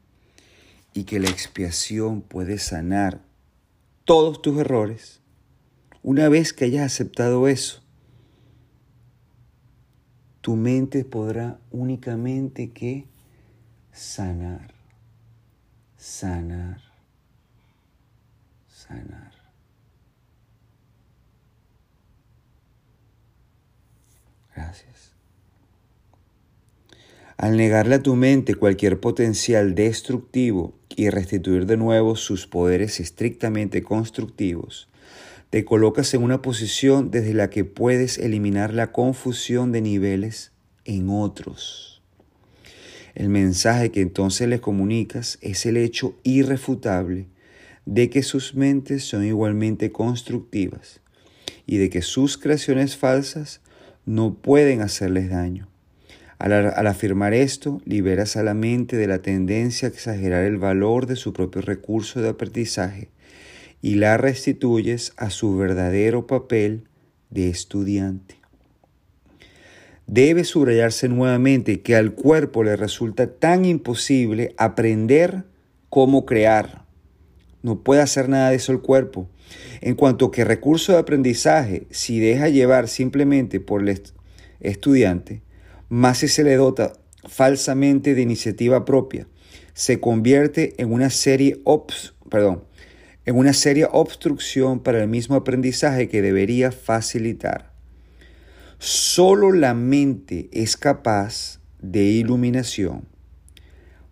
y 0.96 1.04
que 1.04 1.20
la 1.20 1.30
expiación 1.30 2.24
puede 2.24 2.58
sanar 2.58 3.22
todos 4.06 4.42
tus 4.42 4.58
errores, 4.58 5.20
una 6.02 6.30
vez 6.30 6.52
que 6.52 6.66
hayas 6.66 6.92
aceptado 6.92 7.48
eso, 7.48 7.84
tu 10.50 10.56
mente 10.56 11.06
podrá 11.06 11.60
únicamente 11.70 12.72
que 12.72 13.06
sanar, 13.91 14.74
sanar, 15.96 16.82
sanar. 18.68 19.32
Gracias. 24.56 25.13
Al 27.38 27.56
negarle 27.56 27.94
a 27.94 28.01
tu 28.01 28.15
mente 28.15 28.56
cualquier 28.56 29.00
potencial 29.00 29.75
destructivo 29.75 30.74
y 30.96 31.12
restituir 31.12 31.68
de 31.68 31.77
nuevo 31.77 32.15
sus 32.15 32.48
poderes 32.48 33.00
estrictamente 33.00 33.84
constructivos, 33.84 34.88
te 35.50 35.65
colocas 35.65 36.13
en 36.13 36.22
una 36.22 36.41
posición 36.41 37.10
desde 37.10 37.34
la 37.34 37.50
que 37.50 37.65
puedes 37.65 38.20
eliminar 38.20 38.74
la 38.74 38.91
confusión 38.91 39.72
de 39.72 39.82
niveles 39.82 40.51
en 40.86 41.10
otros. 41.10 42.03
El 43.15 43.29
mensaje 43.29 43.89
que 43.89 44.01
entonces 44.01 44.48
les 44.48 44.62
comunicas 44.62 45.39
es 45.41 45.65
el 45.65 45.77
hecho 45.77 46.15
irrefutable 46.24 47.27
de 47.86 48.12
que 48.12 48.22
sus 48.22 48.53
mentes 48.53 49.03
son 49.03 49.25
igualmente 49.25 49.91
constructivas 49.91 51.01
y 51.65 51.77
de 51.77 51.89
que 51.89 52.03
sus 52.03 52.38
creaciones 52.38 52.96
falsas 52.96 53.62
no 54.06 54.36
pueden 54.36 54.82
hacerles 54.82 55.29
daño. 55.32 55.68
Al, 56.38 56.88
afirmar 56.88 57.34
esto, 57.34 57.82
liberas 57.86 58.38
a 58.38 58.44
la 58.44 58.53
mente 58.53 58.96
de 58.96 59.08
la 59.08 59.22
tendencia 59.22 59.88
a 59.88 59.91
exagerar 59.91 60.46
el 60.46 60.58
valor 60.58 61.08
de 61.08 61.15
su 61.15 61.34
propio 61.34 61.62
recurso 61.62 62.22
de 62.22 62.29
aprendizaje 62.29 63.10
y 63.81 63.95
la 63.95 64.17
restituyes 64.17 65.13
a 65.17 65.29
su 65.29 65.55
verdadero 65.55 66.27
papel 66.27 66.88
de 67.29 67.50
estudiante. 67.50 68.36
Debe 70.07 70.43
subrayarse 70.43 71.07
nuevamente 71.07 71.81
que 71.81 71.95
al 71.95 72.13
cuerpo 72.13 72.63
le 72.63 72.75
resulta 72.75 73.27
tan 73.27 73.63
imposible 73.65 74.55
aprender 74.57 75.43
como 75.89 76.25
crear. 76.25 76.86
No 77.62 77.83
puede 77.83 78.01
hacer 78.01 78.27
nada 78.27 78.50
de 78.50 78.55
eso 78.55 78.71
el 78.71 78.81
cuerpo. 78.81 79.29
En 79.81 79.95
cuanto 79.95 80.31
que 80.31 80.45
recurso 80.45 80.93
de 80.93 80.98
aprendizaje, 81.00 81.86
si 81.91 82.19
deja 82.19 82.50
llevar 82.50 82.88
simplemente 82.88 83.59
por 83.59 83.88
el 83.88 84.01
estudiante, 84.59 85.43
más 85.89 86.19
si 86.19 86.27
se 86.27 86.43
le 86.43 86.55
dota 86.55 86.93
falsamente 87.27 88.15
de 88.15 88.21
iniciativa 88.21 88.86
propia, 88.86 89.27
se 89.74 90.00
convierte 90.00 90.74
en 90.81 90.91
una 90.91 91.09
serie 91.09 91.62
ops, 91.63 92.15
perdón, 92.29 92.63
en 93.29 93.38
una 93.38 93.53
seria 93.53 93.89
obstrucción 93.91 94.79
para 94.79 95.03
el 95.03 95.07
mismo 95.07 95.36
aprendizaje 95.36 96.09
que 96.09 96.24
debería 96.24 96.71
facilitar. 96.71 97.71
Solo 98.79 99.51
la 99.51 99.75
mente 99.75 100.50
es 100.51 100.75
capaz 100.75 101.59
de 101.79 102.05
iluminación, 102.05 103.03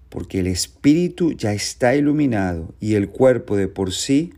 porque 0.09 0.41
el 0.41 0.45
espíritu 0.45 1.31
ya 1.31 1.51
está 1.51 1.95
iluminado 1.95 2.75
y 2.79 2.93
el 2.93 3.09
cuerpo 3.09 3.57
de 3.57 3.67
por 3.67 3.91
sí 3.91 4.35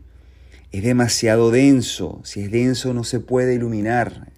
es 0.72 0.82
demasiado 0.82 1.50
denso. 1.50 2.22
Si 2.24 2.40
es 2.40 2.50
denso 2.50 2.94
no 2.94 3.04
se 3.04 3.20
puede 3.20 3.56
iluminar. 3.56 4.32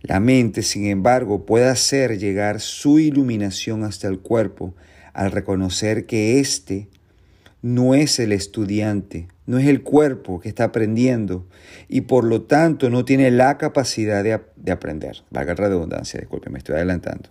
La 0.00 0.20
mente, 0.20 0.62
sin 0.62 0.86
embargo, 0.86 1.44
puede 1.44 1.68
hacer 1.68 2.18
llegar 2.18 2.62
su 2.62 2.98
iluminación 2.98 3.84
hasta 3.84 4.08
el 4.08 4.20
cuerpo 4.20 4.74
al 5.12 5.32
reconocer 5.32 6.06
que 6.06 6.40
éste 6.40 6.88
no 7.62 7.94
es 7.94 8.18
el 8.18 8.32
estudiante, 8.32 9.28
no 9.46 9.58
es 9.58 9.66
el 9.66 9.82
cuerpo 9.82 10.40
que 10.40 10.48
está 10.48 10.64
aprendiendo 10.64 11.46
y 11.88 12.02
por 12.02 12.24
lo 12.24 12.42
tanto 12.42 12.90
no 12.90 13.04
tiene 13.04 13.30
la 13.30 13.58
capacidad 13.58 14.22
de, 14.22 14.72
aprender. 14.72 15.24
Valga 15.30 15.54
la 15.54 15.68
redundancia, 15.68 16.20
disculpe, 16.20 16.50
me 16.50 16.58
estoy 16.58 16.76
adelantando. 16.76 17.30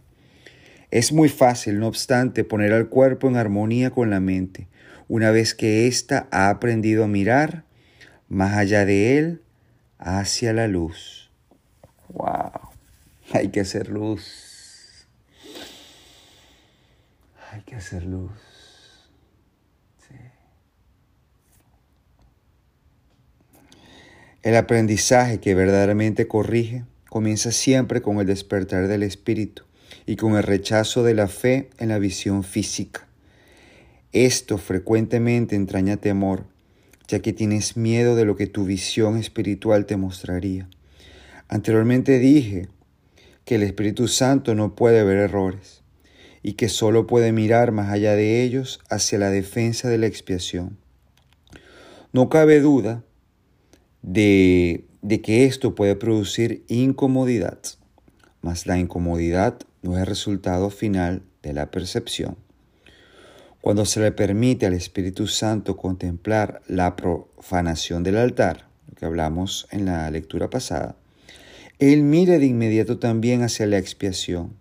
Es 0.91 1.12
muy 1.12 1.30
fácil, 1.30 1.80
no 1.80 1.88
obstante, 1.88 2.43
poner 2.43 2.73
al 2.73 2.89
cuerpo 2.89 3.28
en 3.28 3.38
armonía 3.38 3.91
con 3.91 4.10
la 4.10 4.19
mente, 4.19 4.67
una 5.08 5.32
vez 5.32 5.54
que 5.54 5.88
ésta 5.88 6.28
ha 6.32 6.50
aprendido 6.50 7.04
a 7.04 7.08
mirar 7.08 7.63
más 8.28 8.56
allá 8.56 8.86
de 8.86 9.17
él 9.17 9.41
hacia 10.00 10.54
la 10.54 10.67
luz. 10.67 11.32
¡Wow! 12.10 12.69
Hay 13.34 13.50
que 13.50 13.60
hacer 13.60 13.89
luz. 13.89 15.08
Hay 17.52 17.62
que 17.62 17.76
hacer 17.76 18.04
luz. 18.04 18.55
El 24.45 24.55
aprendizaje 24.58 25.39
que 25.39 25.55
verdaderamente 25.55 26.27
corrige 26.27 26.84
comienza 27.10 27.51
siempre 27.51 28.03
con 28.03 28.19
el 28.19 28.27
despertar 28.27 28.88
del 28.88 29.01
espíritu 29.01 29.63
y 30.05 30.17
con 30.17 30.36
el 30.36 30.43
rechazo 30.43 31.01
de 31.01 31.15
la 31.15 31.27
fe 31.27 31.71
en 31.79 31.89
la 31.89 31.97
visión 31.97 32.43
física. 32.43 33.08
Esto 34.12 34.60
frecuentemente 34.60 35.55
entraña 35.55 35.97
temor, 35.97 36.45
ya 37.08 37.21
que 37.21 37.34
tienes 37.34 37.75
miedo 37.75 38.15
de 38.15 38.25
lo 38.25 38.36
que 38.36 38.45
tu 38.45 38.65
visión 38.65 39.17
espiritual 39.17 39.88
te 39.88 39.97
mostraría. 39.97 40.69
Anteriormente 41.47 42.19
dije 42.19 42.67
que 43.45 43.55
el 43.55 43.63
Espíritu 43.63 44.08
Santo 44.08 44.53
no 44.53 44.75
puede 44.75 45.03
ver 45.03 45.17
errores 45.17 45.81
y 46.43 46.53
que 46.53 46.69
solo 46.69 47.08
puede 47.08 47.31
mirar 47.31 47.71
más 47.71 47.89
allá 47.89 48.13
de 48.13 48.43
ellos 48.43 48.79
hacia 48.91 49.17
la 49.17 49.31
defensa 49.31 49.89
de 49.89 49.97
la 49.97 50.05
expiación. 50.05 50.77
No 52.13 52.29
cabe 52.29 52.60
duda 52.60 53.03
de, 54.06 54.86
que 55.24 55.46
esto 55.46 55.74
puede 55.74 55.96
producir 55.96 56.63
incomodidad, 56.68 57.60
mas 58.41 58.68
la 58.68 58.78
incomodidad 58.78 59.58
no 59.82 59.98
es 59.98 60.08
resultado 60.08 60.70
final 60.70 61.24
de 61.41 61.54
la 61.54 61.72
percepción. 61.72 62.38
Cuando 63.62 63.86
se 63.86 64.00
le 64.00 64.12
permite 64.12 64.68
al 64.68 64.74
Espíritu 64.74 65.26
Santo 65.26 65.76
contemplar 65.76 66.62
la 66.68 66.96
profanación 66.96 68.04
del 68.04 68.18
altar, 68.18 68.68
lo 68.88 68.94
que 68.94 69.06
hablamos 69.06 69.68
en 69.72 69.86
la 69.86 70.10
lectura 70.12 70.52
pasada, 70.52 70.96
Él 71.80 72.04
mire 72.04 72.38
de 72.38 72.46
inmediato 72.46 73.00
también 73.00 73.41
hacia 73.41 73.65
la 73.65 73.80
expiación. 73.80 74.56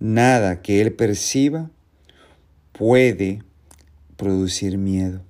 Nada 0.00 0.62
que 0.62 0.80
Él 0.80 0.94
perciba 0.94 1.70
puede 2.72 3.42
producir 4.16 4.78
miedo 4.78 5.27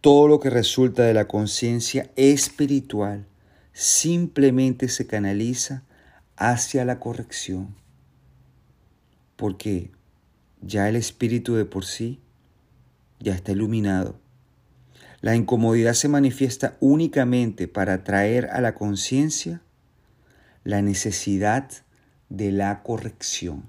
todo 0.00 0.28
lo 0.28 0.40
que 0.40 0.50
resulta 0.50 1.02
de 1.02 1.14
la 1.14 1.26
conciencia 1.26 2.10
espiritual 2.16 3.26
simplemente 3.72 4.88
se 4.88 5.06
canaliza 5.06 5.82
hacia 6.36 6.84
la 6.84 7.00
corrección. 7.00 7.74
Porque 9.36 9.90
ya 10.60 10.88
el 10.88 10.96
espíritu 10.96 11.54
de 11.54 11.64
por 11.64 11.84
sí 11.84 12.20
ya 13.20 13.34
está 13.34 13.52
iluminado. 13.52 14.18
La 15.20 15.34
incomodidad 15.34 15.94
se 15.94 16.08
manifiesta 16.08 16.76
únicamente 16.80 17.66
para 17.66 18.04
traer 18.04 18.46
a 18.50 18.60
la 18.60 18.74
conciencia 18.74 19.62
la 20.62 20.80
necesidad 20.80 21.70
de 22.28 22.52
la 22.52 22.82
corrección. 22.82 23.64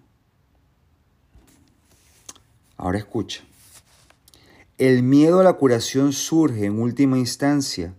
Ahora 2.77 2.99
escucha. 2.99 3.48
El 4.79 5.03
miedo 5.03 5.41
a 5.41 5.43
la 5.43 5.51
curación 5.51 6.13
surge 6.13 6.63
en 6.63 6.79
última 6.79 7.17
instancia 7.17 7.93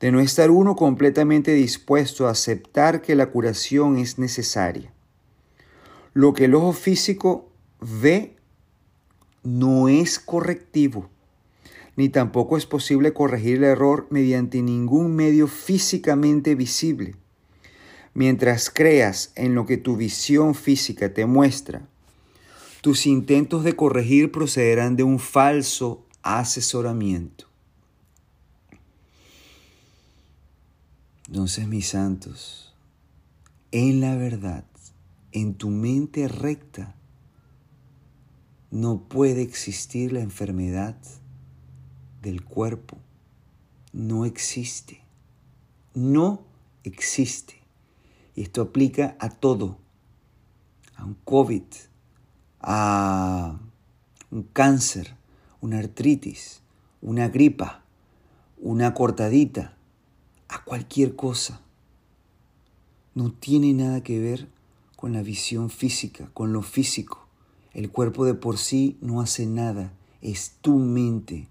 de 0.00 0.10
no 0.10 0.18
estar 0.18 0.50
uno 0.50 0.74
completamente 0.74 1.54
dispuesto 1.54 2.26
a 2.26 2.32
aceptar 2.32 3.00
que 3.00 3.14
la 3.14 3.30
curación 3.30 3.96
es 3.96 4.18
necesaria. 4.18 4.92
Lo 6.12 6.34
que 6.34 6.46
el 6.46 6.56
ojo 6.56 6.72
físico 6.72 7.52
ve 7.80 8.34
no 9.44 9.88
es 9.88 10.18
correctivo, 10.18 11.08
ni 11.94 12.08
tampoco 12.08 12.56
es 12.56 12.66
posible 12.66 13.12
corregir 13.12 13.58
el 13.58 13.64
error 13.64 14.08
mediante 14.10 14.62
ningún 14.62 15.14
medio 15.14 15.46
físicamente 15.46 16.56
visible. 16.56 17.14
Mientras 18.14 18.68
creas 18.68 19.30
en 19.36 19.54
lo 19.54 19.64
que 19.64 19.76
tu 19.76 19.96
visión 19.96 20.56
física 20.56 21.14
te 21.14 21.24
muestra, 21.26 21.86
tus 22.80 23.06
intentos 23.06 23.64
de 23.64 23.76
corregir 23.76 24.32
procederán 24.32 24.96
de 24.96 25.02
un 25.02 25.18
falso 25.18 26.06
asesoramiento. 26.22 27.46
Entonces, 31.26 31.68
mis 31.68 31.88
santos, 31.88 32.74
en 33.70 34.00
la 34.00 34.16
verdad, 34.16 34.64
en 35.32 35.54
tu 35.54 35.70
mente 35.70 36.26
recta, 36.26 36.96
no 38.70 39.08
puede 39.08 39.42
existir 39.42 40.12
la 40.12 40.20
enfermedad 40.20 40.96
del 42.22 42.44
cuerpo. 42.44 42.98
No 43.92 44.24
existe. 44.24 45.02
No 45.94 46.44
existe. 46.84 47.60
Y 48.34 48.42
esto 48.42 48.62
aplica 48.62 49.16
a 49.20 49.30
todo. 49.30 49.78
A 50.96 51.04
un 51.04 51.14
COVID, 51.24 51.62
a 52.60 53.58
un 54.30 54.42
cáncer, 54.42 55.14
una 55.60 55.78
artritis, 55.78 56.60
una 57.02 57.28
gripa, 57.28 57.82
una 58.58 58.94
cortadita, 58.94 59.76
a 60.48 60.64
cualquier 60.64 61.16
cosa. 61.16 61.60
No 63.14 63.32
tiene 63.32 63.72
nada 63.72 64.02
que 64.02 64.18
ver 64.18 64.48
con 64.96 65.12
la 65.12 65.22
visión 65.22 65.70
física, 65.70 66.30
con 66.34 66.52
lo 66.52 66.62
físico. 66.62 67.26
El 67.72 67.90
cuerpo 67.90 68.24
de 68.24 68.34
por 68.34 68.58
sí 68.58 68.98
no 69.00 69.20
hace 69.20 69.46
nada, 69.46 69.92
es 70.20 70.56
tu 70.60 70.78
mente, 70.78 71.48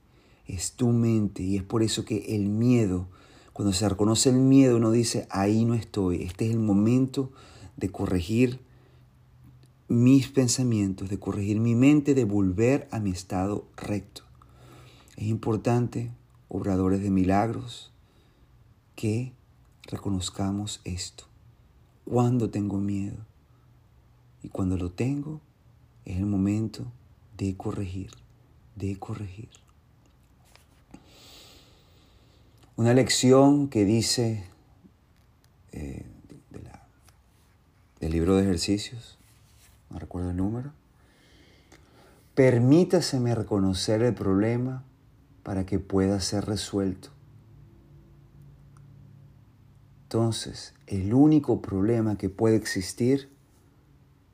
es 0.47 0.73
tu 0.73 0.89
mente. 0.89 1.43
Y 1.43 1.57
es 1.57 1.63
por 1.63 1.81
eso 1.81 2.05
que 2.05 2.35
el 2.35 2.49
miedo, 2.49 3.07
Cuando 3.53 3.73
se 3.73 3.89
reconoce 3.89 4.29
el 4.29 4.37
miedo, 4.37 4.77
uno 4.77 4.89
dice, 4.89 5.27
ahí 5.29 5.65
no 5.65 5.73
estoy, 5.73 6.23
este 6.23 6.45
es 6.45 6.51
el 6.51 6.59
momento 6.59 7.29
de 7.75 7.89
corregir 7.89 8.61
mis 9.89 10.27
pensamientos, 10.27 11.09
de 11.09 11.19
corregir 11.19 11.59
mi 11.59 11.73
mente, 11.75 12.13
de 12.13 12.23
volver 12.23 12.87
a 12.91 12.99
mi 12.99 13.09
estado 13.09 13.67
recto. 13.75 14.21
Es 15.17 15.25
importante, 15.25 16.11
obradores 16.47 17.01
de 17.01 17.09
milagros, 17.09 17.91
que 18.95 19.33
reconozcamos 19.83 20.79
esto. 20.83 21.25
Cuando 22.05 22.49
tengo 22.49 22.77
miedo 22.77 23.17
y 24.43 24.49
cuando 24.49 24.77
lo 24.77 24.91
tengo, 24.91 25.41
es 26.05 26.17
el 26.17 26.25
momento 26.25 26.91
de 27.37 27.57
corregir, 27.57 28.11
de 28.75 28.97
corregir. 28.97 29.49
Una 32.75 32.93
lección 32.93 33.67
que 33.67 33.85
dice 33.85 34.45
eh, 35.71 36.05
del 37.99 38.11
libro 38.11 38.35
de 38.35 38.43
ejercicios, 38.43 39.18
no 39.89 39.99
recuerdo 39.99 40.31
el 40.31 40.37
número. 40.37 40.71
Permítaseme 42.35 43.35
reconocer 43.35 44.01
el 44.01 44.13
problema 44.13 44.83
para 45.43 45.65
que 45.65 45.79
pueda 45.79 46.19
ser 46.19 46.45
resuelto. 46.45 47.09
Entonces, 50.03 50.73
el 50.87 51.13
único 51.13 51.61
problema 51.61 52.17
que 52.17 52.29
puede 52.29 52.55
existir 52.55 53.29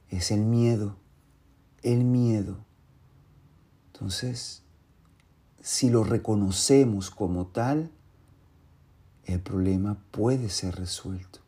es 0.09 0.31
el 0.31 0.41
miedo, 0.41 0.97
el 1.81 2.05
miedo. 2.05 2.65
Entonces, 3.91 4.63
si 5.61 5.89
lo 5.89 6.03
reconocemos 6.03 7.11
como 7.11 7.47
tal, 7.47 7.91
el 9.25 9.41
problema 9.41 9.97
puede 10.11 10.49
ser 10.49 10.75
resuelto. 10.75 11.39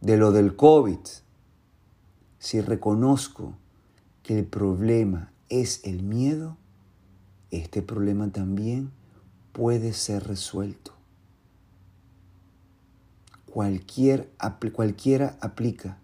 De 0.00 0.16
lo 0.16 0.30
del 0.30 0.54
COVID, 0.54 0.98
si 2.38 2.60
reconozco 2.60 3.54
que 4.22 4.38
el 4.38 4.44
problema 4.44 5.32
es 5.48 5.80
el 5.84 6.02
miedo, 6.02 6.56
este 7.50 7.82
problema 7.82 8.30
también 8.30 8.90
puede 9.52 9.92
ser 9.92 10.26
resuelto. 10.26 10.92
Cualquier, 13.46 14.30
cualquiera 14.72 15.36
aplica. 15.40 15.98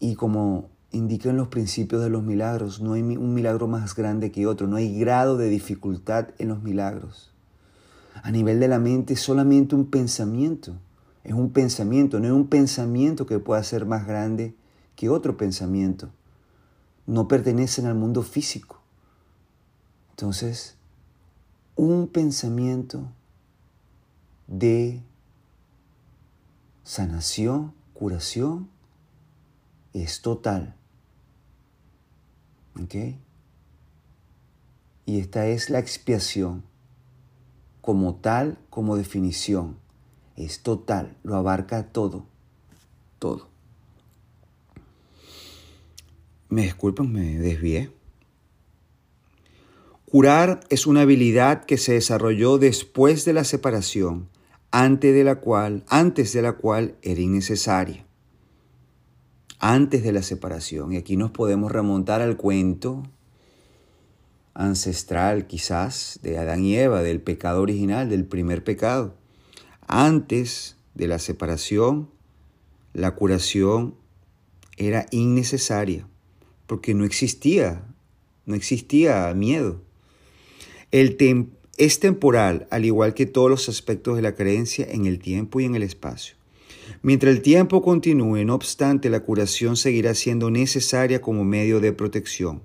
Y 0.00 0.14
como 0.14 0.70
indican 0.90 1.36
los 1.36 1.48
principios 1.48 2.02
de 2.02 2.10
los 2.10 2.22
milagros, 2.22 2.80
no 2.80 2.94
hay 2.94 3.02
un 3.02 3.34
milagro 3.34 3.68
más 3.68 3.94
grande 3.94 4.32
que 4.32 4.46
otro, 4.46 4.66
no 4.66 4.76
hay 4.76 4.98
grado 4.98 5.36
de 5.36 5.48
dificultad 5.48 6.28
en 6.38 6.48
los 6.48 6.62
milagros. 6.62 7.30
A 8.22 8.30
nivel 8.32 8.58
de 8.58 8.68
la 8.68 8.78
mente, 8.78 9.14
solamente 9.16 9.74
un 9.74 9.86
pensamiento. 9.86 10.74
Es 11.22 11.34
un 11.34 11.50
pensamiento, 11.50 12.18
no 12.18 12.26
es 12.26 12.32
un 12.32 12.48
pensamiento 12.48 13.26
que 13.26 13.38
pueda 13.38 13.62
ser 13.62 13.84
más 13.84 14.06
grande 14.06 14.54
que 15.00 15.08
otro 15.08 15.38
pensamiento. 15.38 16.10
No 17.06 17.26
pertenecen 17.26 17.86
al 17.86 17.94
mundo 17.94 18.22
físico. 18.22 18.82
Entonces, 20.10 20.76
un 21.74 22.06
pensamiento 22.06 23.10
de 24.46 25.02
sanación, 26.84 27.72
curación, 27.94 28.68
es 29.94 30.20
total. 30.20 30.76
¿Ok? 32.78 32.94
Y 35.06 35.18
esta 35.18 35.46
es 35.46 35.70
la 35.70 35.78
expiación, 35.78 36.62
como 37.80 38.16
tal, 38.16 38.58
como 38.68 38.98
definición. 38.98 39.78
Es 40.36 40.62
total, 40.62 41.16
lo 41.22 41.36
abarca 41.36 41.90
todo, 41.90 42.26
todo. 43.18 43.49
Me 46.50 46.62
disculpan, 46.62 47.12
me 47.12 47.38
desvié. 47.38 47.92
Curar 50.04 50.58
es 50.68 50.88
una 50.88 51.02
habilidad 51.02 51.64
que 51.64 51.78
se 51.78 51.92
desarrolló 51.92 52.58
después 52.58 53.24
de 53.24 53.32
la 53.32 53.44
separación, 53.44 54.28
antes 54.72 55.14
de 55.14 55.22
la 55.22 55.36
cual, 55.36 55.84
antes 55.88 56.32
de 56.32 56.42
la 56.42 56.54
cual 56.54 56.96
era 57.02 57.20
innecesaria. 57.20 58.04
Antes 59.60 60.02
de 60.02 60.10
la 60.10 60.24
separación. 60.24 60.92
Y 60.92 60.96
aquí 60.96 61.16
nos 61.16 61.30
podemos 61.30 61.70
remontar 61.70 62.20
al 62.20 62.36
cuento 62.36 63.04
ancestral 64.52 65.46
quizás 65.46 66.18
de 66.20 66.36
Adán 66.36 66.64
y 66.64 66.74
Eva, 66.74 67.04
del 67.04 67.20
pecado 67.20 67.62
original, 67.62 68.10
del 68.10 68.24
primer 68.24 68.64
pecado. 68.64 69.14
Antes 69.86 70.76
de 70.96 71.06
la 71.06 71.20
separación, 71.20 72.10
la 72.92 73.14
curación 73.14 73.94
era 74.76 75.06
innecesaria 75.12 76.08
porque 76.70 76.94
no 76.94 77.04
existía, 77.04 77.84
no 78.46 78.54
existía 78.54 79.34
miedo. 79.34 79.82
El 80.92 81.16
es 81.76 81.98
temporal, 81.98 82.68
al 82.70 82.84
igual 82.84 83.12
que 83.12 83.26
todos 83.26 83.50
los 83.50 83.68
aspectos 83.68 84.14
de 84.14 84.22
la 84.22 84.36
creencia 84.36 84.86
en 84.88 85.04
el 85.04 85.18
tiempo 85.18 85.58
y 85.58 85.64
en 85.64 85.74
el 85.74 85.82
espacio. 85.82 86.36
Mientras 87.02 87.34
el 87.34 87.42
tiempo 87.42 87.82
continúe, 87.82 88.44
no 88.44 88.54
obstante, 88.54 89.10
la 89.10 89.24
curación 89.24 89.76
seguirá 89.76 90.14
siendo 90.14 90.48
necesaria 90.48 91.20
como 91.20 91.42
medio 91.42 91.80
de 91.80 91.92
protección. 91.92 92.62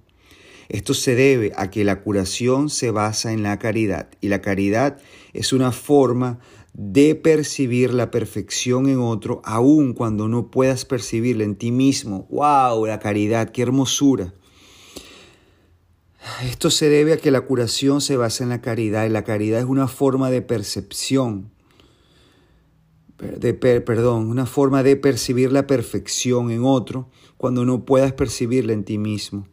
Esto 0.69 0.93
se 0.93 1.15
debe 1.15 1.51
a 1.55 1.71
que 1.71 1.83
la 1.83 2.01
curación 2.01 2.69
se 2.69 2.91
basa 2.91 3.33
en 3.33 3.41
la 3.41 3.57
caridad 3.57 4.09
y 4.21 4.27
la 4.27 4.39
caridad 4.39 4.99
es 5.33 5.51
una 5.51 5.71
forma 5.71 6.37
de 6.77 7.15
percibir 7.15 7.93
la 7.93 8.11
perfección 8.11 8.89
en 8.89 8.99
otro, 8.99 9.41
aun 9.45 9.93
cuando 9.93 10.27
no 10.27 10.51
puedas 10.51 10.83
percibirla 10.83 11.45
en 11.45 11.55
ti 11.55 11.71
mismo. 11.71 12.27
¡Wow! 12.29 12.85
La 12.85 12.99
caridad, 12.99 13.49
qué 13.51 13.61
hermosura. 13.61 14.33
Esto 16.43 16.69
se 16.69 16.89
debe 16.89 17.13
a 17.13 17.17
que 17.17 17.31
la 17.31 17.41
curación 17.41 18.01
se 18.01 18.17
basa 18.17 18.43
en 18.43 18.49
la 18.49 18.59
caridad 18.59 19.05
y 19.05 19.09
la 19.09 19.23
caridad 19.23 19.59
es 19.59 19.65
una 19.65 19.87
forma 19.87 20.29
de 20.29 20.41
percepción, 20.41 21.49
de, 23.19 23.53
perdón, 23.53 24.27
una 24.27 24.45
forma 24.45 24.83
de 24.83 24.97
percibir 24.97 25.53
la 25.53 25.67
perfección 25.67 26.51
en 26.51 26.65
otro 26.65 27.09
cuando 27.37 27.63
no 27.63 27.85
puedas 27.85 28.11
percibirla 28.11 28.73
en 28.73 28.83
ti 28.83 28.97
mismo. 28.97 29.47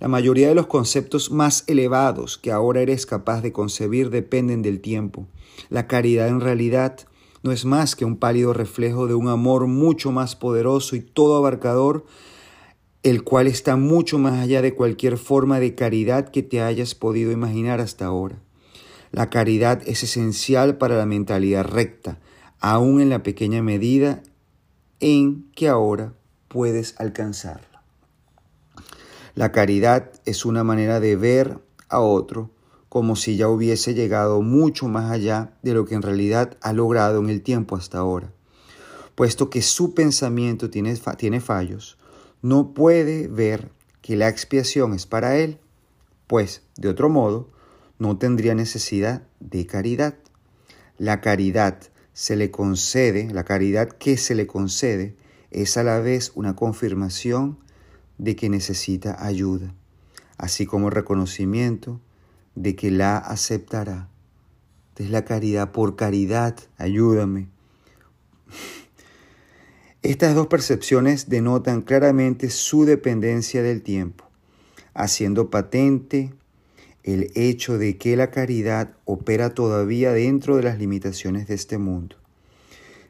La 0.00 0.08
mayoría 0.08 0.48
de 0.48 0.54
los 0.54 0.66
conceptos 0.66 1.30
más 1.30 1.64
elevados 1.66 2.38
que 2.38 2.52
ahora 2.52 2.80
eres 2.80 3.04
capaz 3.04 3.42
de 3.42 3.52
concebir 3.52 4.10
dependen 4.10 4.62
del 4.62 4.80
tiempo. 4.80 5.26
La 5.70 5.86
caridad 5.86 6.28
en 6.28 6.40
realidad 6.40 7.00
no 7.42 7.52
es 7.52 7.64
más 7.64 7.96
que 7.96 8.04
un 8.04 8.16
pálido 8.16 8.52
reflejo 8.52 9.06
de 9.06 9.14
un 9.14 9.28
amor 9.28 9.66
mucho 9.66 10.12
más 10.12 10.36
poderoso 10.36 10.96
y 10.96 11.00
todo 11.00 11.36
abarcador, 11.36 12.04
el 13.02 13.22
cual 13.22 13.46
está 13.46 13.76
mucho 13.76 14.18
más 14.18 14.34
allá 14.34 14.62
de 14.62 14.74
cualquier 14.74 15.18
forma 15.18 15.60
de 15.60 15.74
caridad 15.74 16.28
que 16.28 16.42
te 16.42 16.60
hayas 16.60 16.94
podido 16.94 17.32
imaginar 17.32 17.80
hasta 17.80 18.06
ahora. 18.06 18.40
La 19.10 19.30
caridad 19.30 19.82
es 19.86 20.02
esencial 20.02 20.78
para 20.78 20.96
la 20.96 21.06
mentalidad 21.06 21.64
recta, 21.64 22.18
aun 22.60 23.00
en 23.00 23.08
la 23.08 23.22
pequeña 23.22 23.62
medida 23.62 24.22
en 25.00 25.50
que 25.54 25.68
ahora 25.68 26.12
puedes 26.48 27.00
alcanzarla. 27.00 27.67
La 29.34 29.52
caridad 29.52 30.10
es 30.24 30.44
una 30.44 30.64
manera 30.64 31.00
de 31.00 31.16
ver 31.16 31.58
a 31.88 32.00
otro 32.00 32.50
como 32.88 33.16
si 33.16 33.36
ya 33.36 33.48
hubiese 33.48 33.94
llegado 33.94 34.40
mucho 34.42 34.88
más 34.88 35.10
allá 35.10 35.52
de 35.62 35.74
lo 35.74 35.84
que 35.84 35.94
en 35.94 36.02
realidad 36.02 36.56
ha 36.62 36.72
logrado 36.72 37.20
en 37.20 37.28
el 37.28 37.42
tiempo 37.42 37.76
hasta 37.76 37.98
ahora. 37.98 38.32
Puesto 39.14 39.50
que 39.50 39.62
su 39.62 39.94
pensamiento 39.94 40.70
tiene, 40.70 40.96
tiene 41.16 41.40
fallos, 41.40 41.98
no 42.40 42.72
puede 42.72 43.28
ver 43.28 43.70
que 44.00 44.16
la 44.16 44.28
expiación 44.28 44.94
es 44.94 45.06
para 45.06 45.36
él, 45.36 45.58
pues, 46.26 46.62
de 46.76 46.88
otro 46.88 47.08
modo, 47.08 47.50
no 47.98 48.16
tendría 48.16 48.54
necesidad 48.54 49.22
de 49.40 49.66
caridad. 49.66 50.14
La 50.98 51.20
caridad 51.20 51.80
se 52.12 52.36
le 52.36 52.50
concede, 52.50 53.28
la 53.32 53.44
caridad 53.44 53.88
que 53.88 54.16
se 54.16 54.34
le 54.34 54.46
concede, 54.46 55.16
es 55.50 55.76
a 55.76 55.82
la 55.82 55.98
vez 56.00 56.32
una 56.34 56.54
confirmación 56.54 57.58
de 58.18 58.36
que 58.36 58.48
necesita 58.48 59.24
ayuda, 59.24 59.72
así 60.36 60.66
como 60.66 60.90
reconocimiento 60.90 62.00
de 62.54 62.76
que 62.76 62.90
la 62.90 63.16
aceptará. 63.16 64.08
Es 64.96 65.10
la 65.10 65.24
caridad, 65.24 65.70
por 65.70 65.94
caridad, 65.94 66.56
ayúdame. 66.76 67.48
Estas 70.02 70.34
dos 70.34 70.48
percepciones 70.48 71.28
denotan 71.28 71.82
claramente 71.82 72.50
su 72.50 72.84
dependencia 72.84 73.62
del 73.62 73.82
tiempo, 73.82 74.24
haciendo 74.94 75.50
patente 75.50 76.32
el 77.04 77.30
hecho 77.36 77.78
de 77.78 77.96
que 77.96 78.16
la 78.16 78.30
caridad 78.30 78.94
opera 79.04 79.54
todavía 79.54 80.12
dentro 80.12 80.56
de 80.56 80.64
las 80.64 80.78
limitaciones 80.78 81.46
de 81.46 81.54
este 81.54 81.78
mundo. 81.78 82.16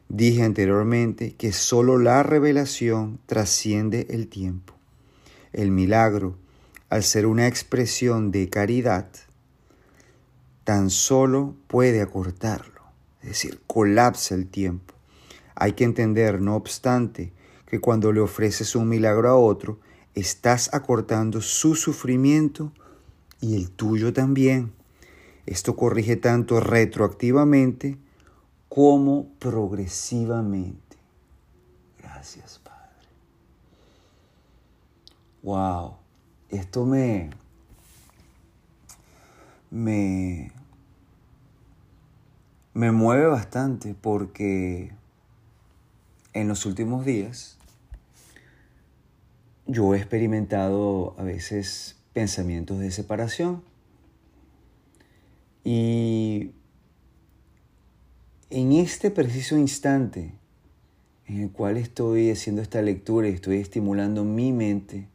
Dije 0.09 0.43
anteriormente 0.43 1.33
que 1.35 1.51
sólo 1.51 1.97
la 1.97 2.23
revelación 2.23 3.19
trasciende 3.25 4.07
el 4.09 4.27
tiempo. 4.27 4.78
El 5.53 5.71
milagro, 5.71 6.37
al 6.89 7.03
ser 7.03 7.25
una 7.25 7.47
expresión 7.47 8.31
de 8.31 8.49
caridad, 8.49 9.07
tan 10.63 10.89
solo 10.89 11.55
puede 11.67 12.01
acortarlo, 12.01 12.81
es 13.21 13.29
decir, 13.29 13.61
colapsa 13.65 14.35
el 14.35 14.47
tiempo. 14.47 14.93
Hay 15.55 15.73
que 15.73 15.83
entender, 15.83 16.41
no 16.41 16.55
obstante, 16.55 17.33
que 17.65 17.79
cuando 17.79 18.11
le 18.11 18.19
ofreces 18.19 18.75
un 18.75 18.87
milagro 18.87 19.29
a 19.29 19.35
otro, 19.35 19.79
estás 20.15 20.73
acortando 20.73 21.41
su 21.41 21.75
sufrimiento 21.75 22.71
y 23.41 23.55
el 23.55 23.71
tuyo 23.71 24.13
también. 24.13 24.73
Esto 25.45 25.75
corrige 25.75 26.15
tanto 26.15 26.59
retroactivamente 26.59 27.97
como 28.67 29.27
progresivamente. 29.39 30.97
Gracias, 31.97 32.59
Padre. 32.59 32.79
Wow, 35.41 35.95
esto 36.49 36.85
me 36.85 37.29
me 39.71 40.51
me 42.73 42.91
mueve 42.91 43.25
bastante 43.25 43.93
porque 43.93 44.91
en 46.33 46.47
los 46.49 46.65
últimos 46.65 47.05
días 47.05 47.57
yo 49.65 49.95
he 49.95 49.97
experimentado 49.97 51.15
a 51.17 51.23
veces 51.23 51.95
pensamientos 52.11 52.79
de 52.79 52.91
separación 52.91 53.63
y 55.63 56.51
en 58.49 58.73
este 58.73 59.09
preciso 59.09 59.57
instante 59.57 60.33
en 61.27 61.43
el 61.43 61.51
cual 61.51 61.77
estoy 61.77 62.29
haciendo 62.29 62.61
esta 62.61 62.81
lectura 62.81 63.29
y 63.29 63.33
estoy 63.33 63.57
estimulando 63.57 64.25
mi 64.25 64.51
mente 64.51 65.07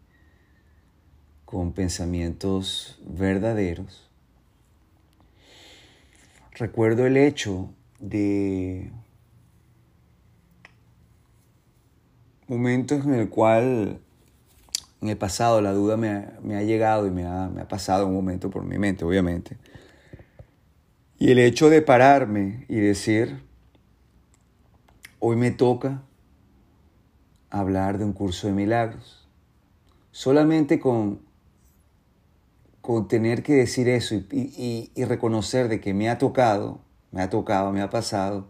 con 1.54 1.70
pensamientos 1.70 2.98
verdaderos, 3.06 4.10
recuerdo 6.54 7.06
el 7.06 7.16
hecho 7.16 7.70
de 8.00 8.90
momentos 12.48 13.04
en 13.04 13.14
el 13.14 13.28
cual 13.28 14.00
en 15.00 15.08
el 15.08 15.16
pasado 15.16 15.60
la 15.60 15.70
duda 15.70 15.96
me 15.96 16.56
ha, 16.56 16.62
llegado 16.64 17.06
y 17.06 17.12
me 17.12 17.24
ha, 17.24 17.48
me 17.48 17.60
ha 17.60 17.68
pasado 17.68 18.08
un 18.08 18.14
momento 18.14 18.50
por 18.50 18.64
mi 18.64 18.76
mente, 18.76 19.04
obviamente. 19.04 19.56
Y 21.20 21.30
el 21.30 21.38
hecho 21.38 21.70
de 21.70 21.82
pararme 21.82 22.66
y 22.68 22.80
decir, 22.80 23.44
hoy 25.20 25.36
me 25.36 25.52
toca 25.52 26.02
hablar 27.48 27.98
de 27.98 28.06
un 28.06 28.12
curso 28.12 28.48
de 28.48 28.54
milagros. 28.54 29.28
Solamente 30.10 30.80
con, 30.80 31.20
con 32.84 33.08
tener 33.08 33.42
que 33.42 33.54
decir 33.54 33.88
eso 33.88 34.14
y, 34.14 34.90
reconocer 34.94 35.68
de 35.68 35.80
que 35.80 35.94
me 35.94 36.10
ha 36.10 36.18
tocado, 36.18 36.80
me 37.12 37.22
ha 37.22 37.30
tocado, 37.30 37.72
me 37.72 37.80
ha 37.80 37.88
pasado, 37.88 38.46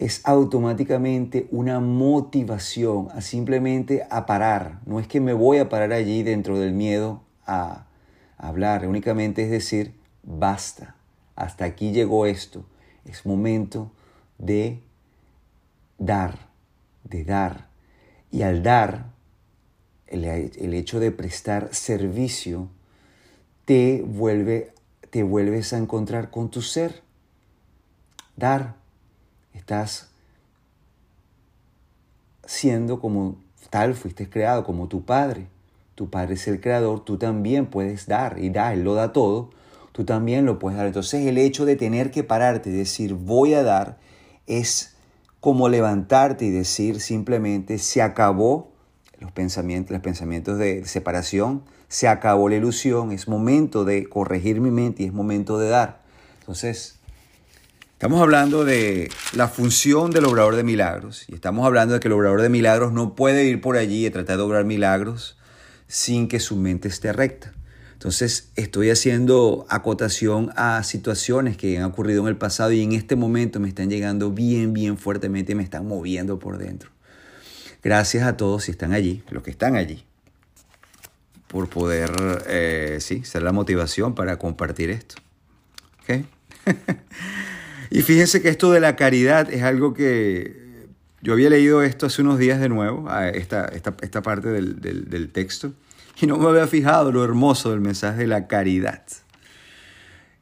es 0.00 0.20
automáticamente 0.24 1.46
una 1.52 1.78
motivación 1.78 3.06
a 3.14 3.20
simplemente 3.20 4.04
a 4.10 4.26
parar. 4.26 4.80
No 4.84 4.98
es 4.98 5.06
que 5.06 5.20
me 5.20 5.32
voy 5.32 5.58
a 5.58 5.68
parar 5.68 5.92
allí 5.92 6.24
dentro 6.24 6.58
del 6.58 6.72
miedo 6.72 7.22
a, 7.46 7.86
hablar, 8.36 8.84
únicamente 8.88 9.44
es 9.44 9.50
decir, 9.52 9.94
basta, 10.24 10.96
hasta 11.36 11.64
aquí 11.64 11.92
llegó 11.92 12.26
esto. 12.26 12.64
Es 13.04 13.24
momento 13.24 13.92
de 14.38 14.82
dar, 15.98 16.48
de 17.04 17.22
dar. 17.22 17.68
Y 18.32 18.42
al 18.42 18.64
dar, 18.64 19.12
el 20.08 20.74
hecho 20.74 20.98
de 20.98 21.12
prestar 21.12 21.72
servicio, 21.72 22.68
te, 23.64 24.02
vuelve, 24.06 24.72
te 25.10 25.22
vuelves 25.22 25.72
a 25.72 25.78
encontrar 25.78 26.30
con 26.30 26.50
tu 26.50 26.62
ser. 26.62 27.02
Dar, 28.36 28.76
Estás 29.54 30.10
siendo 32.44 33.00
como 33.00 33.36
tal 33.70 33.94
fuiste 33.94 34.28
creado, 34.28 34.64
como 34.64 34.88
tu 34.88 35.04
Padre. 35.04 35.46
Tu 35.94 36.10
Padre 36.10 36.34
es 36.34 36.48
el 36.48 36.60
creador, 36.60 37.04
tú 37.04 37.18
también 37.18 37.66
puedes 37.66 38.06
dar 38.06 38.38
y 38.38 38.50
da, 38.50 38.72
Él 38.72 38.82
lo 38.82 38.94
da 38.94 39.12
todo, 39.12 39.50
tú 39.92 40.04
también 40.04 40.46
lo 40.46 40.58
puedes 40.58 40.78
dar. 40.78 40.86
Entonces 40.86 41.26
el 41.26 41.38
hecho 41.38 41.64
de 41.64 41.76
tener 41.76 42.10
que 42.10 42.24
pararte 42.24 42.70
y 42.70 42.72
decir 42.72 43.14
voy 43.14 43.54
a 43.54 43.62
dar 43.62 43.98
es 44.46 44.96
como 45.40 45.68
levantarte 45.68 46.46
y 46.46 46.50
decir 46.50 47.00
simplemente 47.00 47.78
se 47.78 48.02
acabó 48.02 48.71
los 49.22 49.32
pensamientos, 49.32 49.92
los 49.92 50.02
pensamientos 50.02 50.58
de 50.58 50.84
separación, 50.84 51.62
se 51.88 52.08
acabó 52.08 52.48
la 52.48 52.56
ilusión, 52.56 53.12
es 53.12 53.28
momento 53.28 53.84
de 53.84 54.08
corregir 54.08 54.60
mi 54.60 54.70
mente 54.70 55.04
y 55.04 55.06
es 55.06 55.12
momento 55.12 55.58
de 55.58 55.68
dar. 55.68 56.02
Entonces, 56.40 56.98
Estamos 58.02 58.20
hablando 58.20 58.64
de 58.64 59.12
la 59.32 59.46
función 59.46 60.10
del 60.10 60.24
obrador 60.24 60.56
de 60.56 60.64
milagros 60.64 61.24
y 61.28 61.36
estamos 61.36 61.64
hablando 61.64 61.94
de 61.94 62.00
que 62.00 62.08
el 62.08 62.14
obrador 62.14 62.42
de 62.42 62.48
milagros 62.48 62.92
no 62.92 63.14
puede 63.14 63.44
ir 63.44 63.60
por 63.60 63.76
allí 63.76 64.04
y 64.04 64.10
tratar 64.10 64.38
de 64.38 64.42
obrar 64.42 64.64
milagros 64.64 65.38
sin 65.86 66.26
que 66.26 66.40
su 66.40 66.56
mente 66.56 66.88
esté 66.88 67.12
recta. 67.12 67.52
Entonces 67.92 68.50
estoy 68.56 68.90
haciendo 68.90 69.66
acotación 69.68 70.50
a 70.56 70.82
situaciones 70.82 71.56
que 71.56 71.78
han 71.78 71.84
ocurrido 71.84 72.22
en 72.22 72.26
el 72.26 72.36
pasado 72.36 72.72
y 72.72 72.82
en 72.82 72.90
este 72.90 73.14
momento 73.14 73.60
me 73.60 73.68
están 73.68 73.88
llegando 73.88 74.32
bien, 74.32 74.72
bien 74.72 74.98
fuertemente 74.98 75.52
y 75.52 75.54
me 75.54 75.62
están 75.62 75.86
moviendo 75.86 76.40
por 76.40 76.58
dentro. 76.58 76.90
Gracias 77.82 78.24
a 78.24 78.36
todos 78.36 78.64
si 78.64 78.70
están 78.70 78.92
allí, 78.92 79.22
los 79.30 79.42
que 79.42 79.50
están 79.50 79.76
allí, 79.76 80.04
por 81.48 81.68
poder, 81.68 82.10
eh, 82.46 82.98
sí, 83.00 83.24
ser 83.24 83.42
la 83.42 83.52
motivación 83.52 84.14
para 84.14 84.38
compartir 84.38 84.90
esto. 84.90 85.16
¿Okay? 86.02 86.26
Y 87.94 88.00
fíjense 88.00 88.40
que 88.40 88.48
esto 88.48 88.72
de 88.72 88.80
la 88.80 88.96
caridad 88.96 89.52
es 89.52 89.62
algo 89.62 89.92
que 89.92 90.86
yo 91.20 91.34
había 91.34 91.50
leído 91.50 91.82
esto 91.82 92.06
hace 92.06 92.22
unos 92.22 92.38
días 92.38 92.58
de 92.58 92.70
nuevo, 92.70 93.06
esta, 93.34 93.66
esta, 93.66 93.94
esta 94.00 94.22
parte 94.22 94.48
del, 94.48 94.80
del, 94.80 95.28
texto, 95.30 95.74
y 96.18 96.26
no 96.26 96.38
me 96.38 96.48
había 96.48 96.66
fijado 96.66 97.12
lo 97.12 97.22
hermoso 97.22 97.70
del 97.70 97.82
mensaje 97.82 98.20
de 98.20 98.26
la 98.28 98.46
caridad. 98.46 99.02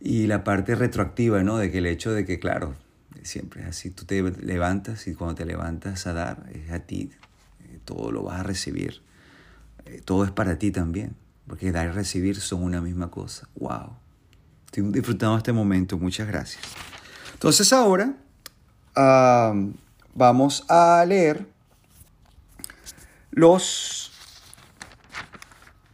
Y 0.00 0.28
la 0.28 0.44
parte 0.44 0.76
retroactiva, 0.76 1.42
¿no? 1.42 1.58
De 1.58 1.72
que 1.72 1.78
el 1.78 1.86
hecho 1.86 2.12
de 2.12 2.24
que, 2.24 2.38
claro, 2.38 2.76
siempre 3.24 3.62
es 3.62 3.66
así, 3.66 3.90
tú 3.90 4.04
te 4.04 4.22
levantas 4.22 5.08
y 5.08 5.14
cuando 5.14 5.34
te 5.34 5.44
levantas 5.44 6.06
a 6.06 6.12
dar, 6.12 6.44
es 6.54 6.70
a 6.70 6.78
ti, 6.78 7.10
todo 7.84 8.12
lo 8.12 8.22
vas 8.22 8.40
a 8.40 8.42
recibir, 8.42 9.02
eh, 9.86 10.00
todo 10.04 10.24
es 10.24 10.30
para 10.30 10.58
ti 10.58 10.70
también, 10.70 11.16
porque 11.46 11.72
dar 11.72 11.88
y 11.88 11.90
recibir 11.90 12.40
son 12.40 12.62
una 12.62 12.80
misma 12.80 13.10
cosa. 13.10 13.48
¡Wow! 13.56 13.96
Estoy 14.66 14.84
disfrutando 14.92 15.36
este 15.36 15.52
momento, 15.52 15.98
muchas 15.98 16.28
gracias. 16.28 16.62
Entonces 17.32 17.72
ahora 17.72 18.14
vamos 20.14 20.64
a 20.68 21.04
leer 21.06 21.46
los 23.30 24.12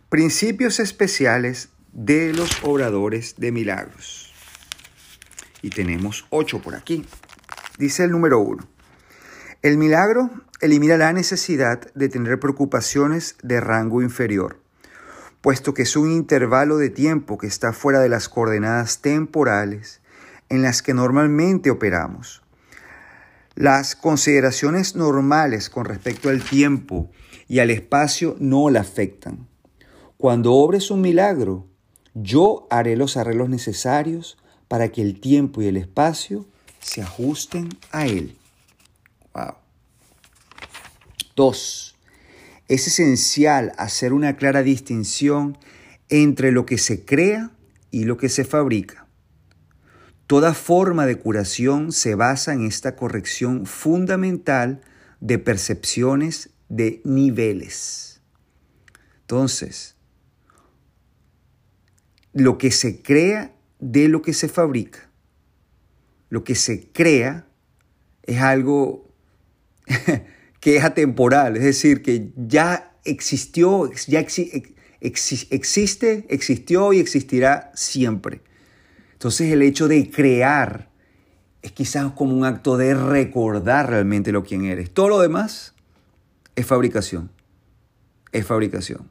principios 0.08 0.80
especiales 0.80 1.68
de 1.92 2.32
los 2.32 2.62
obradores 2.62 3.36
de 3.36 3.52
milagros. 3.52 4.32
Y 5.62 5.70
tenemos 5.70 6.26
ocho 6.30 6.60
por 6.60 6.74
aquí. 6.74 7.04
Dice 7.78 8.04
el 8.04 8.10
número 8.10 8.40
uno. 8.40 8.66
El 9.66 9.78
milagro 9.78 10.30
elimina 10.60 10.96
la 10.96 11.12
necesidad 11.12 11.92
de 11.92 12.08
tener 12.08 12.38
preocupaciones 12.38 13.34
de 13.42 13.60
rango 13.60 14.00
inferior, 14.00 14.60
puesto 15.40 15.74
que 15.74 15.82
es 15.82 15.96
un 15.96 16.12
intervalo 16.12 16.76
de 16.76 16.88
tiempo 16.88 17.36
que 17.36 17.48
está 17.48 17.72
fuera 17.72 17.98
de 17.98 18.08
las 18.08 18.28
coordenadas 18.28 19.00
temporales 19.00 20.00
en 20.50 20.62
las 20.62 20.82
que 20.82 20.94
normalmente 20.94 21.72
operamos. 21.72 22.44
Las 23.56 23.96
consideraciones 23.96 24.94
normales 24.94 25.68
con 25.68 25.84
respecto 25.84 26.28
al 26.28 26.44
tiempo 26.44 27.10
y 27.48 27.58
al 27.58 27.70
espacio 27.70 28.36
no 28.38 28.70
la 28.70 28.82
afectan. 28.82 29.48
Cuando 30.16 30.52
obres 30.52 30.92
un 30.92 31.00
milagro, 31.00 31.66
yo 32.14 32.68
haré 32.70 32.94
los 32.94 33.16
arreglos 33.16 33.48
necesarios 33.48 34.38
para 34.68 34.90
que 34.90 35.02
el 35.02 35.18
tiempo 35.18 35.60
y 35.60 35.66
el 35.66 35.76
espacio 35.76 36.46
se 36.78 37.02
ajusten 37.02 37.70
a 37.90 38.06
él. 38.06 38.36
Dos. 41.36 41.96
Es 42.66 42.86
esencial 42.86 43.72
hacer 43.76 44.14
una 44.14 44.36
clara 44.36 44.62
distinción 44.62 45.58
entre 46.08 46.50
lo 46.50 46.64
que 46.64 46.78
se 46.78 47.04
crea 47.04 47.52
y 47.90 48.04
lo 48.04 48.16
que 48.16 48.30
se 48.30 48.44
fabrica. 48.44 49.06
Toda 50.26 50.54
forma 50.54 51.06
de 51.06 51.18
curación 51.18 51.92
se 51.92 52.14
basa 52.14 52.54
en 52.54 52.66
esta 52.66 52.96
corrección 52.96 53.66
fundamental 53.66 54.80
de 55.20 55.38
percepciones 55.38 56.50
de 56.68 57.00
niveles. 57.04 58.20
Entonces, 59.20 59.94
lo 62.32 62.58
que 62.58 62.70
se 62.70 63.02
crea 63.02 63.54
de 63.78 64.08
lo 64.08 64.22
que 64.22 64.32
se 64.32 64.48
fabrica. 64.48 65.10
Lo 66.28 66.44
que 66.44 66.54
se 66.54 66.90
crea 66.92 67.46
es 68.22 68.40
algo 68.40 69.14
que 70.66 70.78
es 70.78 70.82
atemporal, 70.82 71.56
es 71.56 71.62
decir, 71.62 72.02
que 72.02 72.32
ya 72.34 72.96
existió, 73.04 73.88
ya 74.08 74.18
existe, 74.98 76.26
existió 76.28 76.92
y 76.92 76.98
existirá 76.98 77.70
siempre. 77.76 78.40
Entonces 79.12 79.52
el 79.52 79.62
hecho 79.62 79.86
de 79.86 80.10
crear 80.10 80.90
es 81.62 81.70
quizás 81.70 82.10
como 82.14 82.36
un 82.36 82.44
acto 82.44 82.76
de 82.76 82.94
recordar 82.94 83.90
realmente 83.90 84.32
lo 84.32 84.42
quien 84.42 84.64
eres. 84.64 84.90
Todo 84.90 85.06
lo 85.08 85.20
demás 85.20 85.72
es 86.56 86.66
fabricación. 86.66 87.30
Es 88.32 88.44
fabricación. 88.44 89.08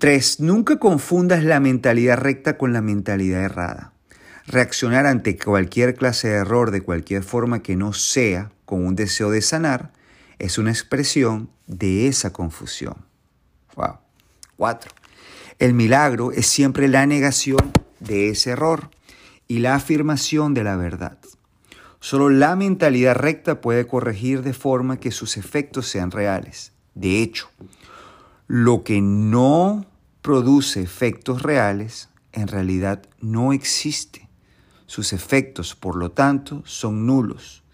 Tres, 0.00 0.40
nunca 0.40 0.80
confundas 0.80 1.44
la 1.44 1.60
mentalidad 1.60 2.18
recta 2.18 2.58
con 2.58 2.72
la 2.72 2.82
mentalidad 2.82 3.44
errada. 3.44 3.92
Reaccionar 4.48 5.06
ante 5.06 5.38
cualquier 5.38 5.94
clase 5.94 6.26
de 6.26 6.34
error 6.34 6.72
de 6.72 6.80
cualquier 6.80 7.22
forma 7.22 7.62
que 7.62 7.76
no 7.76 7.92
sea 7.92 8.50
con 8.66 8.84
un 8.84 8.94
deseo 8.94 9.30
de 9.30 9.40
sanar 9.40 9.92
es 10.38 10.58
una 10.58 10.70
expresión 10.70 11.48
de 11.66 12.08
esa 12.08 12.32
confusión. 12.32 13.06
Wow. 13.76 13.98
El 15.58 15.72
milagro 15.72 16.32
es 16.32 16.46
siempre 16.46 16.88
la 16.88 17.06
negación 17.06 17.72
de 18.00 18.28
ese 18.28 18.50
error 18.50 18.90
y 19.48 19.60
la 19.60 19.74
afirmación 19.74 20.52
de 20.52 20.64
la 20.64 20.76
verdad. 20.76 21.18
Solo 22.00 22.28
la 22.28 22.56
mentalidad 22.56 23.16
recta 23.16 23.60
puede 23.60 23.86
corregir 23.86 24.42
de 24.42 24.52
forma 24.52 24.98
que 24.98 25.10
sus 25.10 25.36
efectos 25.36 25.88
sean 25.88 26.10
reales. 26.10 26.72
De 26.94 27.22
hecho, 27.22 27.48
lo 28.46 28.84
que 28.84 29.00
no 29.00 29.86
produce 30.22 30.82
efectos 30.82 31.42
reales 31.42 32.08
en 32.32 32.48
realidad 32.48 33.02
no 33.20 33.52
existe. 33.52 34.28
Sus 34.86 35.12
efectos, 35.12 35.74
por 35.74 35.96
lo 35.96 36.10
tanto, 36.12 36.62
son 36.64 37.06
nulos. 37.06 37.64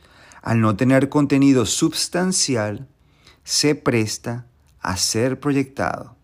Al 0.42 0.60
no 0.60 0.76
tener 0.76 1.08
contenido 1.08 1.64
substancial, 1.66 2.88
se 3.44 3.74
presta 3.74 4.46
a 4.80 4.96
ser 4.96 5.40
proyectado. 5.40 6.16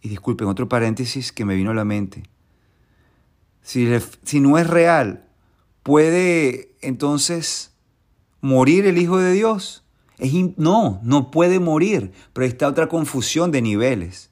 Y 0.00 0.08
disculpen, 0.08 0.48
otro 0.48 0.68
paréntesis 0.68 1.32
que 1.32 1.44
me 1.44 1.54
vino 1.54 1.70
a 1.70 1.74
la 1.74 1.84
mente. 1.84 2.24
Si, 3.62 3.86
no 4.40 4.58
es 4.58 4.66
real, 4.66 5.24
¿puede 5.84 6.74
entonces 6.80 7.72
morir 8.40 8.86
el 8.86 8.98
Hijo 8.98 9.18
de 9.18 9.32
Dios? 9.32 9.84
No, 10.56 11.00
no 11.04 11.30
puede 11.30 11.60
morir, 11.60 12.12
pero 12.32 12.46
está 12.46 12.66
otra 12.66 12.88
confusión 12.88 13.52
de 13.52 13.62
niveles. 13.62 14.30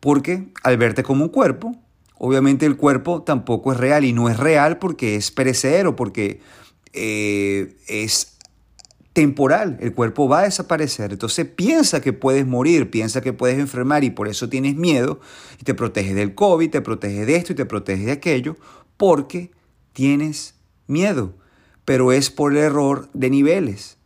Porque 0.00 0.52
al 0.64 0.76
verte 0.78 1.04
como 1.04 1.24
un 1.24 1.30
cuerpo, 1.30 1.76
obviamente 2.18 2.66
el 2.66 2.76
cuerpo 2.76 3.22
tampoco 3.22 3.72
es 3.72 3.78
real 3.78 4.04
y 4.04 4.12
no 4.12 4.28
es 4.28 4.36
real 4.36 4.78
porque 4.78 5.14
es 5.14 5.30
perecedero, 5.30 5.94
porque 5.94 6.40
eh, 6.92 7.76
es 7.86 8.36
temporal, 9.12 9.76
el 9.80 9.92
cuerpo 9.92 10.28
va 10.28 10.40
a 10.40 10.44
desaparecer. 10.44 11.12
Entonces 11.12 11.46
piensa 11.46 12.00
que 12.00 12.12
puedes 12.12 12.46
morir, 12.46 12.90
piensa 12.90 13.20
que 13.20 13.32
puedes 13.32 13.58
enfermar 13.58 14.04
y 14.04 14.10
por 14.10 14.28
eso 14.28 14.48
tienes 14.48 14.76
miedo 14.76 15.20
y 15.60 15.64
te 15.64 15.74
proteges 15.74 16.14
del 16.14 16.34
COVID, 16.34 16.70
te 16.70 16.80
proteges 16.80 17.26
de 17.26 17.36
esto 17.36 17.52
y 17.52 17.56
te 17.56 17.66
proteges 17.66 18.06
de 18.06 18.12
aquello, 18.12 18.56
porque 18.96 19.50
tienes 19.92 20.54
miedo. 20.86 21.34
Pero 21.84 22.12
es 22.12 22.30
por 22.30 22.52
el 22.52 22.58
error 22.58 23.08
de 23.12 23.30
niveles, 23.30 23.98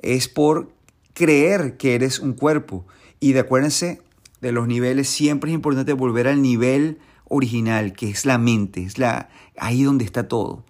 es 0.00 0.28
por 0.28 0.72
creer 1.12 1.76
que 1.76 1.94
eres 1.94 2.18
un 2.18 2.32
cuerpo. 2.32 2.86
Y 3.20 3.32
de 3.32 3.40
acuérdense 3.40 4.00
de 4.40 4.52
los 4.52 4.68
niveles, 4.68 5.08
siempre 5.08 5.50
es 5.50 5.54
importante 5.54 5.92
volver 5.92 6.28
al 6.28 6.40
nivel 6.40 6.98
original, 7.28 7.92
que 7.92 8.08
es 8.08 8.24
la 8.24 8.38
mente, 8.38 8.82
es 8.82 8.98
la, 8.98 9.28
ahí 9.58 9.82
donde 9.82 10.04
está 10.04 10.28
todo. 10.28 10.64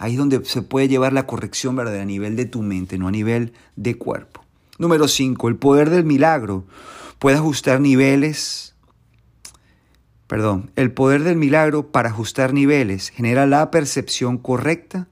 Ahí 0.00 0.12
es 0.12 0.18
donde 0.18 0.42
se 0.46 0.62
puede 0.62 0.88
llevar 0.88 1.12
la 1.12 1.26
corrección 1.26 1.76
verdadera 1.76 2.04
a 2.04 2.06
nivel 2.06 2.34
de 2.34 2.46
tu 2.46 2.62
mente, 2.62 2.96
no 2.96 3.06
a 3.06 3.10
nivel 3.10 3.52
de 3.76 3.98
cuerpo. 3.98 4.42
Número 4.78 5.06
5. 5.06 5.46
El 5.46 5.56
poder 5.56 5.90
del 5.90 6.04
milagro 6.04 6.64
puede 7.18 7.36
ajustar 7.36 7.82
niveles. 7.82 8.74
Perdón, 10.26 10.70
el 10.74 10.90
poder 10.90 11.22
del 11.22 11.36
milagro 11.36 11.92
para 11.92 12.08
ajustar 12.08 12.54
niveles 12.54 13.10
genera 13.10 13.44
la 13.46 13.70
percepción 13.70 14.38
correcta 14.38 15.06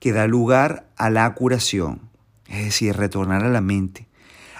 que 0.00 0.10
da 0.10 0.26
lugar 0.26 0.88
a 0.96 1.08
la 1.08 1.32
curación, 1.34 2.00
es 2.48 2.64
decir, 2.64 2.96
retornar 2.96 3.44
a 3.44 3.48
la 3.48 3.60
mente. 3.60 4.08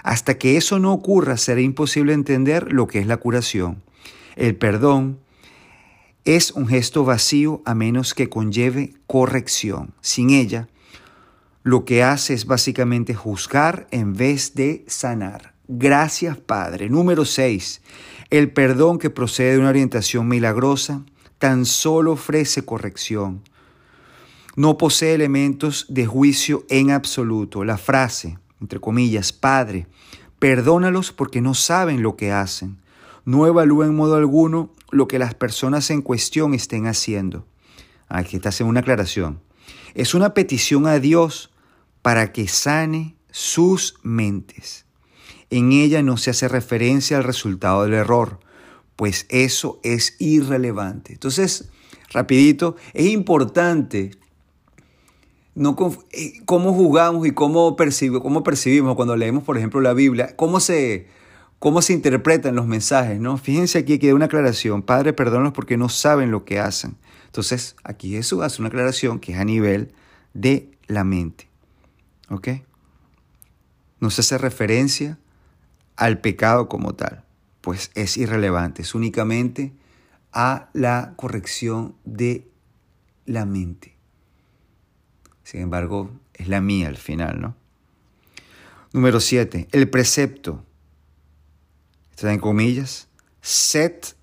Hasta 0.01 0.37
que 0.37 0.55
eso 0.55 0.79
no 0.79 0.93
ocurra, 0.93 1.35
será 1.35 1.59
imposible 1.59 2.13
entender 2.13 2.71
lo 2.71 2.87
que 2.87 2.99
es 2.99 3.05
la 3.05 3.17
curación. 3.17 3.83
El 4.37 4.55
perdón 4.55 5.19
es 6.25 6.51
un 6.51 6.67
gesto 6.67 7.03
vacío 7.03 7.61
a 7.65 7.75
menos 7.75 8.13
que 8.13 8.29
conlleve 8.29 8.93
corrección. 9.07 9.93
Sin 10.01 10.29
ella, 10.29 10.69
lo 11.63 11.85
que 11.85 12.03
hace 12.03 12.33
es 12.33 12.45
básicamente 12.45 13.13
juzgar 13.13 13.87
en 13.91 14.13
vez 14.13 14.55
de 14.55 14.85
sanar. 14.87 15.53
Gracias, 15.67 16.37
Padre. 16.37 16.89
Número 16.89 17.25
6. 17.25 17.81
El 18.29 18.51
perdón 18.51 18.99
que 18.99 19.09
procede 19.09 19.53
de 19.53 19.59
una 19.59 19.69
orientación 19.69 20.27
milagrosa 20.27 21.03
tan 21.39 21.65
solo 21.65 22.13
ofrece 22.13 22.63
corrección. 22.63 23.41
No 24.55 24.77
posee 24.77 25.13
elementos 25.13 25.85
de 25.89 26.05
juicio 26.05 26.65
en 26.69 26.91
absoluto. 26.91 27.63
La 27.63 27.77
frase, 27.77 28.37
entre 28.61 28.79
comillas, 28.79 29.33
Padre, 29.33 29.87
perdónalos 30.39 31.11
porque 31.11 31.41
no 31.41 31.53
saben 31.53 32.01
lo 32.01 32.15
que 32.15 32.31
hacen. 32.31 32.77
No 33.25 33.47
evalúa 33.47 33.85
en 33.85 33.95
modo 33.95 34.15
alguno 34.15 34.69
lo 34.93 35.07
que 35.07 35.19
las 35.19 35.33
personas 35.33 35.89
en 35.89 36.01
cuestión 36.01 36.53
estén 36.53 36.87
haciendo. 36.87 37.45
Aquí 38.07 38.35
está 38.35 38.49
haciendo 38.49 38.69
una 38.69 38.81
aclaración. 38.81 39.41
Es 39.93 40.13
una 40.13 40.33
petición 40.33 40.87
a 40.87 40.99
Dios 40.99 41.51
para 42.01 42.31
que 42.31 42.47
sane 42.47 43.15
sus 43.31 43.95
mentes. 44.03 44.85
En 45.49 45.71
ella 45.71 46.01
no 46.01 46.17
se 46.17 46.31
hace 46.31 46.47
referencia 46.47 47.17
al 47.17 47.23
resultado 47.23 47.83
del 47.83 47.93
error, 47.93 48.39
pues 48.95 49.25
eso 49.29 49.79
es 49.83 50.15
irrelevante. 50.19 51.13
Entonces, 51.13 51.69
rapidito, 52.11 52.75
es 52.93 53.07
importante 53.07 54.11
no 55.55 55.75
eh, 56.11 56.33
cómo 56.45 56.73
jugamos 56.73 57.27
y 57.27 57.31
cómo, 57.31 57.75
cómo 58.21 58.43
percibimos 58.43 58.95
cuando 58.95 59.15
leemos, 59.15 59.43
por 59.43 59.57
ejemplo, 59.57 59.81
la 59.81 59.93
Biblia, 59.93 60.35
cómo 60.35 60.59
se 60.59 61.07
cómo 61.63 61.81
se 61.81 61.93
interpretan 61.93 62.57
los 62.57 62.67
mensajes, 62.67 63.21
¿no? 63.21 63.37
Fíjense 63.37 63.77
aquí 63.77 63.97
que 63.97 64.07
hay 64.07 64.11
una 64.11 64.25
aclaración, 64.25 64.81
Padre, 64.81 65.13
perdónalos 65.13 65.53
porque 65.53 65.77
no 65.77 65.87
saben 65.87 66.29
lo 66.29 66.43
que 66.43 66.59
hacen. 66.59 66.97
Entonces, 67.27 67.77
aquí 67.85 68.09
Jesús 68.11 68.41
hace 68.43 68.61
una 68.61 68.67
aclaración 68.67 69.21
que 69.21 69.31
es 69.31 69.39
a 69.39 69.45
nivel 69.45 69.93
de 70.33 70.69
la 70.87 71.05
mente. 71.05 71.47
¿Ok? 72.29 72.49
No 74.01 74.09
se 74.09 74.19
hace 74.19 74.37
referencia 74.37 75.17
al 75.95 76.19
pecado 76.19 76.67
como 76.67 76.95
tal, 76.95 77.23
pues 77.61 77.91
es 77.95 78.17
irrelevante, 78.17 78.81
es 78.81 78.93
únicamente 78.93 79.71
a 80.33 80.67
la 80.73 81.13
corrección 81.15 81.95
de 82.03 82.45
la 83.25 83.45
mente. 83.45 83.95
Sin 85.45 85.61
embargo, 85.61 86.11
es 86.33 86.49
la 86.49 86.59
mía 86.59 86.89
al 86.89 86.97
final, 86.97 87.39
¿no? 87.39 87.55
Número 88.91 89.21
7. 89.21 89.69
El 89.71 89.89
precepto 89.89 90.65
en 92.31 92.39
comillas, 92.39 93.09
set 93.41 94.15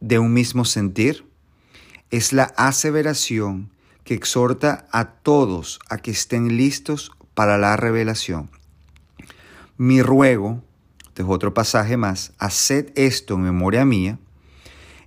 de 0.00 0.18
un 0.18 0.32
mismo 0.32 0.64
sentir, 0.64 1.26
es 2.10 2.32
la 2.32 2.44
aseveración 2.56 3.70
que 4.04 4.14
exhorta 4.14 4.86
a 4.92 5.06
todos 5.06 5.80
a 5.88 5.98
que 5.98 6.10
estén 6.10 6.56
listos 6.56 7.12
para 7.34 7.58
la 7.58 7.76
revelación. 7.76 8.50
Mi 9.76 10.02
ruego, 10.02 10.62
este 11.06 11.22
es 11.22 11.28
otro 11.28 11.54
pasaje 11.54 11.96
más, 11.96 12.32
haced 12.38 12.92
esto 12.94 13.34
en 13.34 13.42
memoria 13.42 13.84
mía, 13.84 14.18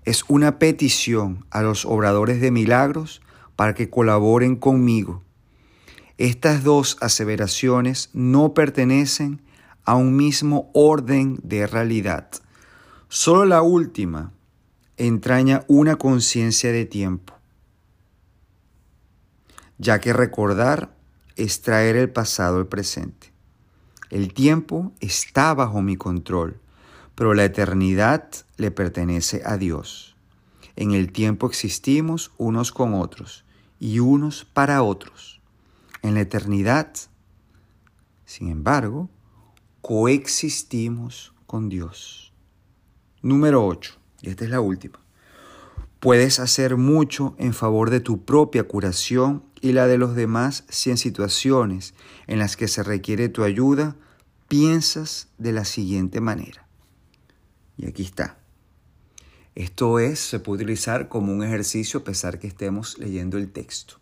es 0.04 0.24
una 0.28 0.60
petición 0.60 1.46
a 1.50 1.62
los 1.62 1.86
obradores 1.86 2.42
de 2.42 2.52
milagros 2.52 3.22
para 3.56 3.74
que 3.74 3.90
colaboren 3.90 4.56
conmigo. 4.56 5.24
Estas 6.18 6.64
dos 6.64 6.98
aseveraciones 7.02 8.10
no 8.14 8.54
pertenecen 8.54 9.42
a 9.86 9.96
un 9.96 10.16
mismo 10.16 10.70
orden 10.74 11.40
de 11.44 11.68
realidad. 11.68 12.30
Solo 13.08 13.46
la 13.46 13.62
última 13.62 14.32
entraña 14.98 15.64
una 15.68 15.98
conciencia 15.98 16.72
de 16.72 16.86
tiempo, 16.86 17.34
ya 19.78 20.00
que 20.00 20.14
recordar 20.14 20.96
es 21.36 21.62
traer 21.62 21.96
el 21.96 22.10
pasado 22.10 22.58
al 22.58 22.68
presente. 22.68 23.32
El 24.10 24.34
tiempo 24.34 24.94
está 25.00 25.54
bajo 25.54 25.82
mi 25.82 25.98
control, 25.98 26.60
pero 27.16 27.34
la 27.34 27.46
eternidad 27.46 28.30
le 28.58 28.72
pertenece 28.72 29.42
a 29.46 29.58
Dios. 29.58 30.16
En 30.76 30.92
el 30.92 31.12
tiempo 31.12 31.48
existimos 31.48 32.32
unos 32.38 32.72
con 32.72 32.94
otros 32.94 33.46
y 33.80 34.00
unos 34.00 34.46
para 34.46 34.84
otros. 34.84 35.42
En 36.02 36.16
la 36.16 36.22
eternidad, 36.22 36.94
sin 38.26 38.50
embargo, 38.50 39.10
coexistimos 39.88 41.36
con 41.46 41.70
Dios. 41.70 42.34
Número 43.22 43.64
8, 43.68 43.94
y 44.24 44.30
esta 44.32 44.44
es 44.44 44.50
la 44.50 44.60
última. 44.60 45.00
Puedes 46.00 46.40
hacer 46.40 46.76
mucho 46.76 47.36
en 47.38 47.54
favor 47.54 47.92
de 47.92 48.00
tu 48.00 48.26
propia 48.26 48.64
curación 48.64 49.44
y 49.62 49.74
la 49.74 49.86
de 49.86 50.00
los 50.00 50.16
demás 50.16 50.64
si 50.70 50.90
en 50.90 50.98
situaciones 50.98 51.94
en 52.26 52.40
las 52.40 52.58
que 52.58 52.68
se 52.68 52.82
requiere 52.82 53.30
tu 53.30 53.44
ayuda 53.44 53.96
piensas 54.48 55.28
de 55.38 55.52
la 55.52 55.66
siguiente 55.66 56.20
manera. 56.20 56.68
Y 57.78 57.86
aquí 57.86 58.02
está. 58.02 58.40
Esto 59.54 60.00
es, 60.00 60.18
se 60.18 60.40
puede 60.40 60.64
utilizar 60.64 61.10
como 61.10 61.32
un 61.32 61.44
ejercicio 61.44 62.00
a 62.00 62.04
pesar 62.04 62.40
que 62.40 62.48
estemos 62.48 62.98
leyendo 62.98 63.38
el 63.38 63.52
texto. 63.52 64.00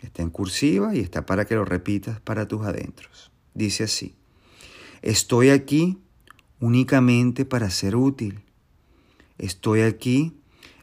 Está 0.00 0.22
en 0.22 0.30
cursiva 0.30 0.94
y 0.94 1.00
está 1.00 1.26
para 1.26 1.44
que 1.44 1.56
lo 1.56 1.64
repitas 1.64 2.20
para 2.20 2.46
tus 2.46 2.64
adentros. 2.64 3.32
Dice 3.52 3.82
así, 3.82 4.14
estoy 5.08 5.48
aquí 5.48 5.98
únicamente 6.60 7.46
para 7.46 7.70
ser 7.70 7.96
útil. 7.96 8.42
Estoy 9.38 9.80
aquí 9.80 10.36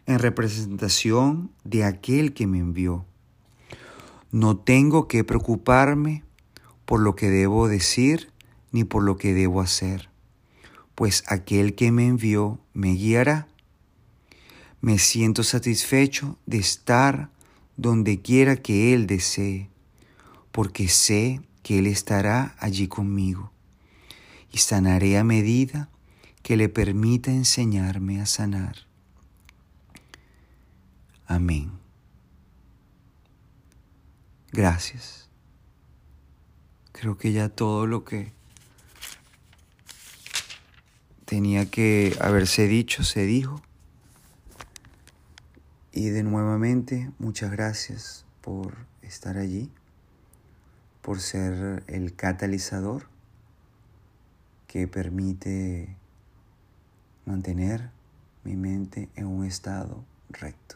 en 0.07 0.17
representación 0.17 1.51
de 1.63 1.83
aquel 1.83 2.33
que 2.33 2.47
me 2.47 2.57
envió. 2.57 3.05
No 4.31 4.57
tengo 4.57 5.07
que 5.07 5.23
preocuparme 5.23 6.23
por 6.85 7.01
lo 7.01 7.15
que 7.15 7.29
debo 7.29 7.67
decir 7.67 8.31
ni 8.71 8.83
por 8.83 9.03
lo 9.03 9.15
que 9.17 9.35
debo 9.35 9.61
hacer, 9.61 10.09
pues 10.95 11.23
aquel 11.27 11.75
que 11.75 11.91
me 11.91 12.07
envió 12.07 12.59
me 12.73 12.93
guiará. 12.93 13.47
Me 14.81 14.97
siento 14.97 15.43
satisfecho 15.43 16.39
de 16.47 16.57
estar 16.57 17.29
donde 17.77 18.21
quiera 18.21 18.55
que 18.55 18.95
Él 18.95 19.05
desee, 19.05 19.69
porque 20.51 20.87
sé 20.87 21.41
que 21.61 21.77
Él 21.77 21.85
estará 21.85 22.55
allí 22.59 22.87
conmigo 22.87 23.51
y 24.55 24.59
sanaré 24.59 25.17
a 25.17 25.25
medida 25.25 25.89
que 26.41 26.55
le 26.55 26.69
permita 26.69 27.29
enseñarme 27.29 28.21
a 28.21 28.25
sanar. 28.25 28.77
Amén. 31.25 31.73
Gracias. 34.53 35.29
Creo 36.93 37.17
que 37.17 37.33
ya 37.33 37.49
todo 37.49 37.85
lo 37.85 38.05
que 38.05 38.31
tenía 41.25 41.69
que 41.69 42.17
haberse 42.21 42.65
dicho 42.65 43.03
se 43.03 43.25
dijo. 43.25 43.61
Y 45.91 46.11
de 46.11 46.23
nuevamente, 46.23 47.11
muchas 47.19 47.51
gracias 47.51 48.25
por 48.39 48.77
estar 49.01 49.37
allí, 49.37 49.69
por 51.01 51.19
ser 51.19 51.83
el 51.87 52.15
catalizador 52.15 53.13
que 54.75 54.89
permite 54.89 55.95
mantener 57.25 57.91
mi 58.43 58.57
mente 58.57 59.07
en 59.15 59.25
un 59.25 59.45
estado 59.45 60.03
recto. 60.27 60.75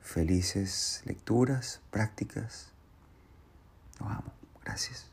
Felices 0.00 1.02
lecturas, 1.04 1.80
prácticas. 1.92 2.72
Nos 4.00 4.10
amo. 4.10 4.32
Gracias. 4.64 5.11